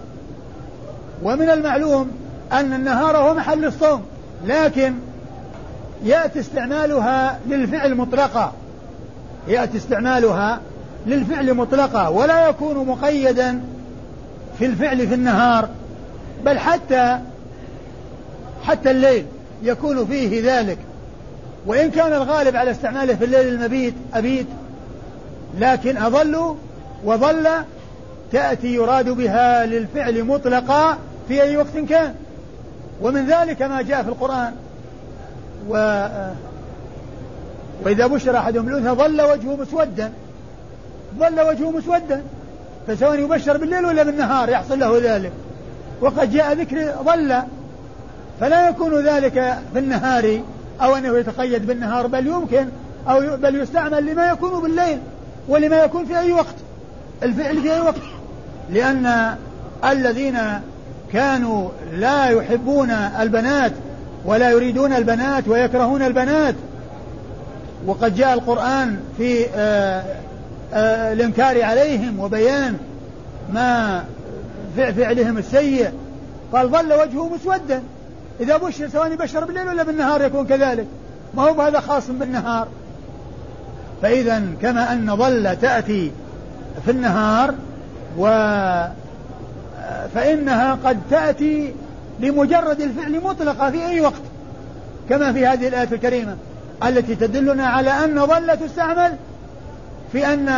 ومن 1.23 1.49
المعلوم 1.49 2.11
أن 2.51 2.73
النهار 2.73 3.17
هو 3.17 3.33
محل 3.33 3.65
الصوم 3.65 4.01
لكن 4.45 4.93
يأتي 6.03 6.39
استعمالها 6.39 7.39
للفعل 7.47 7.95
مطلقا. 7.95 8.53
يأتي 9.47 9.77
استعمالها 9.77 10.59
للفعل 11.07 11.53
مطلقا 11.53 12.07
ولا 12.07 12.49
يكون 12.49 12.87
مقيدا 12.87 13.61
في 14.59 14.65
الفعل 14.65 15.07
في 15.07 15.13
النهار 15.13 15.69
بل 16.45 16.59
حتى 16.59 17.19
حتى 18.63 18.91
الليل 18.91 19.25
يكون 19.63 20.05
فيه 20.05 20.59
ذلك. 20.59 20.77
وإن 21.65 21.91
كان 21.91 22.13
الغالب 22.13 22.55
على 22.55 22.71
استعماله 22.71 23.15
في 23.15 23.25
الليل 23.25 23.47
المبيت 23.47 23.93
أبيت 24.13 24.47
لكن 25.59 25.97
أظل 25.97 26.55
وظل 27.03 27.47
تأتي 28.31 28.73
يراد 28.73 29.09
بها 29.09 29.65
للفعل 29.65 30.23
مطلقا 30.23 30.97
في 31.27 31.41
أي 31.41 31.57
وقت 31.57 31.77
كان. 31.89 32.15
ومن 33.01 33.25
ذلك 33.25 33.61
ما 33.61 33.81
جاء 33.81 34.03
في 34.03 34.09
القرآن. 34.09 34.53
و 35.69 36.05
وإذا 37.85 38.07
بشر 38.07 38.37
أحدهم 38.37 38.65
بالأنثى 38.65 38.89
ظل 38.89 39.21
وجهه 39.21 39.55
مسودا. 39.55 40.11
ظل 41.19 41.41
وجهه 41.41 41.71
مسودا. 41.71 42.23
فسواء 42.87 43.19
يبشر 43.19 43.57
بالليل 43.57 43.85
ولا 43.85 44.03
بالنهار 44.03 44.49
يحصل 44.49 44.79
له 44.79 44.99
ذلك. 45.03 45.31
وقد 46.01 46.31
جاء 46.31 46.53
ذكر 46.53 46.93
ظل 47.03 47.41
فلا 48.39 48.69
يكون 48.69 49.05
ذلك 49.05 49.57
في 49.73 49.79
النهار 49.79 50.41
أو 50.81 50.95
أنه 50.95 51.17
يتقيد 51.17 51.67
بالنهار 51.67 52.07
بل 52.07 52.27
يمكن 52.27 52.67
أو 53.09 53.37
بل 53.37 53.55
يستعمل 53.55 54.05
لما 54.05 54.29
يكون 54.29 54.61
بالليل 54.61 54.97
ولما 55.47 55.83
يكون 55.83 56.05
في 56.05 56.19
أي 56.19 56.31
وقت. 56.31 56.55
الفعل 57.23 57.61
في 57.61 57.73
أي 57.73 57.79
وقت. 57.79 58.01
لأن 58.69 59.35
الذين 59.85 60.39
كانوا 61.13 61.69
لا 61.93 62.25
يحبون 62.29 62.91
البنات 62.91 63.71
ولا 64.25 64.49
يريدون 64.49 64.93
البنات 64.93 65.47
ويكرهون 65.47 66.01
البنات 66.01 66.55
وقد 67.87 68.15
جاء 68.15 68.33
القرآن 68.33 68.99
في 69.17 69.45
آآ 69.55 70.03
آآ 70.73 71.13
الإنكار 71.13 71.63
عليهم 71.63 72.19
وبيان 72.19 72.77
ما 73.53 74.03
فعلهم 74.77 75.37
السيء. 75.37 75.91
قال 76.53 76.69
ظل 76.69 76.93
وجهه 76.93 77.29
مسودا. 77.35 77.83
إذا 78.39 78.57
بشر 78.57 78.89
سواء 78.89 79.11
يبشر 79.11 79.45
بالليل 79.45 79.67
ولا 79.67 79.83
بالنهار 79.83 80.21
يكون 80.21 80.45
كذلك. 80.47 80.87
ما 81.33 81.43
هو 81.43 81.61
هذا 81.61 81.79
خاص 81.79 82.07
بالنهار. 82.07 82.67
فإذا 84.01 84.43
كما 84.61 84.93
أن 84.93 85.15
ظل 85.15 85.55
تأتي 85.55 86.11
في 86.85 86.91
النهار 86.91 87.53
و 88.17 88.27
فإنها 90.15 90.77
قد 90.85 90.99
تأتي 91.09 91.73
لمجرد 92.19 92.81
الفعل 92.81 93.21
مطلقة 93.23 93.71
في 93.71 93.85
أي 93.85 94.01
وقت. 94.01 94.21
كما 95.09 95.33
في 95.33 95.47
هذه 95.47 95.67
الآية 95.67 95.87
الكريمة. 95.91 96.35
التي 96.83 97.15
تدلنا 97.15 97.67
على 97.67 97.89
أن 97.89 98.25
ظل 98.25 98.57
تستعمل 98.57 99.15
في 100.11 100.33
أن 100.33 100.49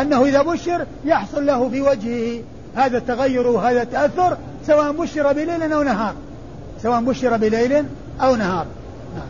أنه 0.00 0.24
إذا 0.24 0.42
بشر 0.42 0.86
يحصل 1.04 1.46
له 1.46 1.68
في 1.68 1.80
وجهه 1.80 2.42
هذا 2.74 2.98
التغير 2.98 3.46
وهذا 3.46 3.82
التأثر 3.82 4.36
سواء 4.66 4.92
بشر 4.92 5.32
بليل 5.32 5.72
أو 5.72 5.82
نهار. 5.82 6.14
سواء 6.82 7.00
بشر 7.00 7.36
بليل 7.36 7.84
أو 8.20 8.36
نهار. 8.36 8.66
نعم. 9.14 9.26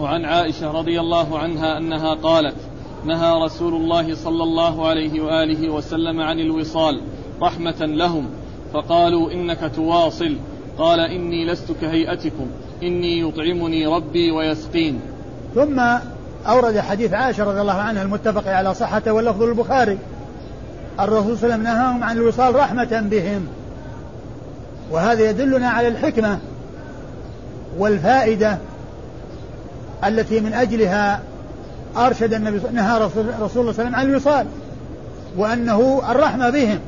وعن 0.00 0.24
عائشة 0.24 0.70
رضي 0.70 1.00
الله 1.00 1.38
عنها 1.38 1.78
أنها 1.78 2.14
قالت 2.14 2.56
نهى 3.04 3.44
رسول 3.44 3.74
الله 3.74 4.14
صلى 4.14 4.42
الله 4.42 4.88
عليه 4.88 5.20
وآله 5.20 5.68
وسلم 5.68 6.20
عن 6.20 6.40
الوصال 6.40 7.00
رحمة 7.42 7.76
لهم 7.80 8.26
فقالوا 8.72 9.32
إنك 9.32 9.72
تواصل. 9.76 10.36
قال 10.78 11.00
إني 11.00 11.46
لست 11.46 11.72
كهيئتكم. 11.80 12.46
إني 12.82 13.20
يطعمني 13.20 13.86
ربي 13.86 14.30
ويسقين. 14.30 15.00
ثم 15.54 15.82
أورد 16.48 16.78
حديث 16.78 17.12
عائشة 17.12 17.44
رضي 17.44 17.60
الله 17.60 17.72
عنها 17.72 18.02
المتفق 18.02 18.48
على 18.48 18.74
صحته 18.74 19.12
واللفظ 19.12 19.42
البخاري 19.42 19.98
الرسول 21.00 21.38
صلى 21.38 21.54
الله 21.54 21.54
عليه 21.54 21.54
وسلم 21.54 21.62
نهاهم 21.62 22.04
عن 22.04 22.16
الوصال 22.16 22.54
رحمة 22.54 23.00
بهم. 23.10 23.46
وهذا 24.90 25.30
يدلنا 25.30 25.68
على 25.68 25.88
الحكمة 25.88 26.38
والفائدة 27.78 28.58
التي 30.04 30.40
من 30.40 30.52
أجلها 30.52 31.22
أرشد 31.96 32.34
النبي 32.34 32.60
نهى 32.72 32.98
رسول 32.98 33.24
الله 33.24 33.48
صلى 33.48 33.60
الله 33.60 33.74
عليه 33.78 33.82
وسلم 33.82 33.94
عن 33.94 34.06
الوصال 34.06 34.46
وأنه 35.36 36.02
الرحمة 36.10 36.50
بهم. 36.50 36.78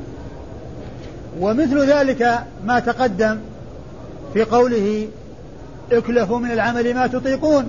ومثل 1.39 1.91
ذلك 1.91 2.39
ما 2.65 2.79
تقدم 2.79 3.37
في 4.33 4.43
قوله 4.43 5.07
اكلفوا 5.91 6.39
من 6.39 6.51
العمل 6.51 6.93
ما 6.93 7.07
تطيقون. 7.07 7.67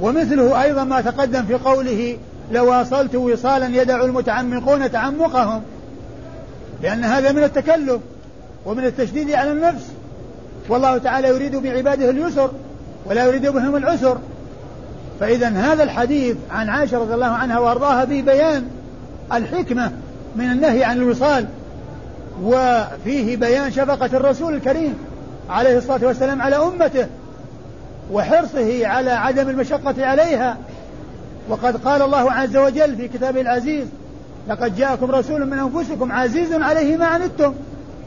ومثله 0.00 0.62
أيضا 0.62 0.84
ما 0.84 1.00
تقدم 1.00 1.42
في 1.42 1.54
قوله 1.54 2.16
لو 2.52 2.70
واصلت 2.70 3.14
وصالا 3.14 3.82
يدع 3.82 4.04
المتعمقون 4.04 4.90
تعمقهم. 4.92 5.62
لأن 6.82 7.04
هذا 7.04 7.32
من 7.32 7.44
التكلف 7.44 8.00
ومن 8.66 8.84
التشديد 8.84 9.30
على 9.30 9.52
النفس. 9.52 9.86
والله 10.68 10.98
تعالى 10.98 11.28
يريد 11.28 11.56
بعباده 11.56 12.10
اليسر 12.10 12.50
ولا 13.06 13.24
يريد 13.24 13.46
بهم 13.46 13.76
العسر. 13.76 14.18
فإذا 15.20 15.48
هذا 15.48 15.82
الحديث 15.82 16.36
عن 16.50 16.68
عائشة 16.68 16.98
رضي 16.98 17.14
الله 17.14 17.26
عنها 17.26 17.58
وأرضاها 17.58 18.04
في 18.04 18.22
بيان 18.22 18.68
الحكمة 19.32 19.92
من 20.36 20.44
النهي 20.44 20.84
عن 20.84 20.96
الوصال. 20.96 21.46
وفيه 22.42 23.36
بيان 23.36 23.72
شفقة 23.72 24.10
الرسول 24.16 24.54
الكريم. 24.54 24.94
عليه 25.48 25.78
الصلاة 25.78 26.06
والسلام 26.06 26.42
على 26.42 26.56
أمته 26.56 27.06
وحرصه 28.12 28.86
على 28.86 29.10
عدم 29.10 29.48
المشقة 29.48 30.06
عليها. 30.06 30.56
وقد 31.48 31.76
قال 31.76 32.02
الله 32.02 32.32
عز 32.32 32.56
وجل 32.56 32.96
في 32.96 33.08
كتابه 33.08 33.40
العزيز 33.40 33.86
لقد 34.48 34.76
جاءكم 34.76 35.10
رسول 35.10 35.46
من 35.46 35.58
أنفسكم 35.58 36.12
عزيز 36.12 36.52
عليه 36.52 36.96
ما 36.96 37.06
عنتم 37.06 37.54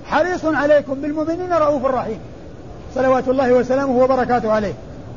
حريص 0.05 0.45
عليكم 0.45 0.93
بالمؤمنين 0.93 1.53
رؤوف 1.53 1.85
رحيم. 1.85 2.19
صلوات 2.95 3.27
الله 3.27 3.53
وسلامه 3.53 3.97
وبركاته 3.97 4.51
عليه. 4.51 4.73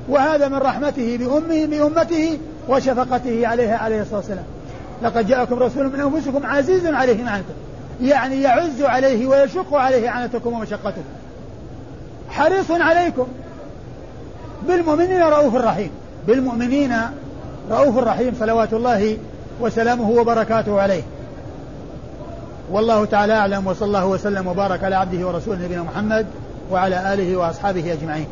وهذا 0.09 0.49
من 0.49 0.57
رحمته 0.57 1.17
بأمه 1.17 1.67
بأمته 1.67 2.39
وشفقته 2.69 3.47
عليها 3.47 3.79
عليه 3.79 4.03
الصلاة 4.03 4.17
والسلام. 4.17 4.45
لقد 5.03 5.27
جاءكم 5.27 5.59
رسول 5.59 5.93
من 5.93 6.01
أنفسكم 6.01 6.47
عزيز 6.47 6.87
عليه 6.87 7.23
ما 7.23 7.31
عنتم. 7.31 7.55
يعني 8.03 8.43
يعز 8.43 8.83
عليه 8.83 9.27
ويشق 9.27 9.75
عليه 9.75 10.11
عنتكم 10.11 10.53
ومشقتكم 10.53 11.03
حريص 12.31 12.71
عليكم. 12.71 13.27
بالمؤمنين 14.69 15.23
رؤوف 15.23 15.55
رحيم. 15.55 15.91
بالمؤمنين 16.27 16.95
رؤوف 17.71 17.99
رحيم 17.99 18.35
صلوات 18.41 18.73
الله 18.73 19.19
وسلامه 19.61 20.11
وبركاته 20.11 20.81
عليه. 20.81 21.03
والله 22.71 23.05
تعالى 23.05 23.33
أعلم 23.33 23.67
وصلى 23.67 23.87
الله 23.87 24.07
وسلم 24.07 24.47
وبارك 24.47 24.85
على 24.85 24.97
عبده 24.97 25.27
ورسوله 25.27 25.65
نبينا 25.65 25.83
محمد 25.83 26.27
وعلى 26.71 27.15
آله 27.15 27.37
وأصحابه 27.37 27.93
أجمعين. 27.93 28.27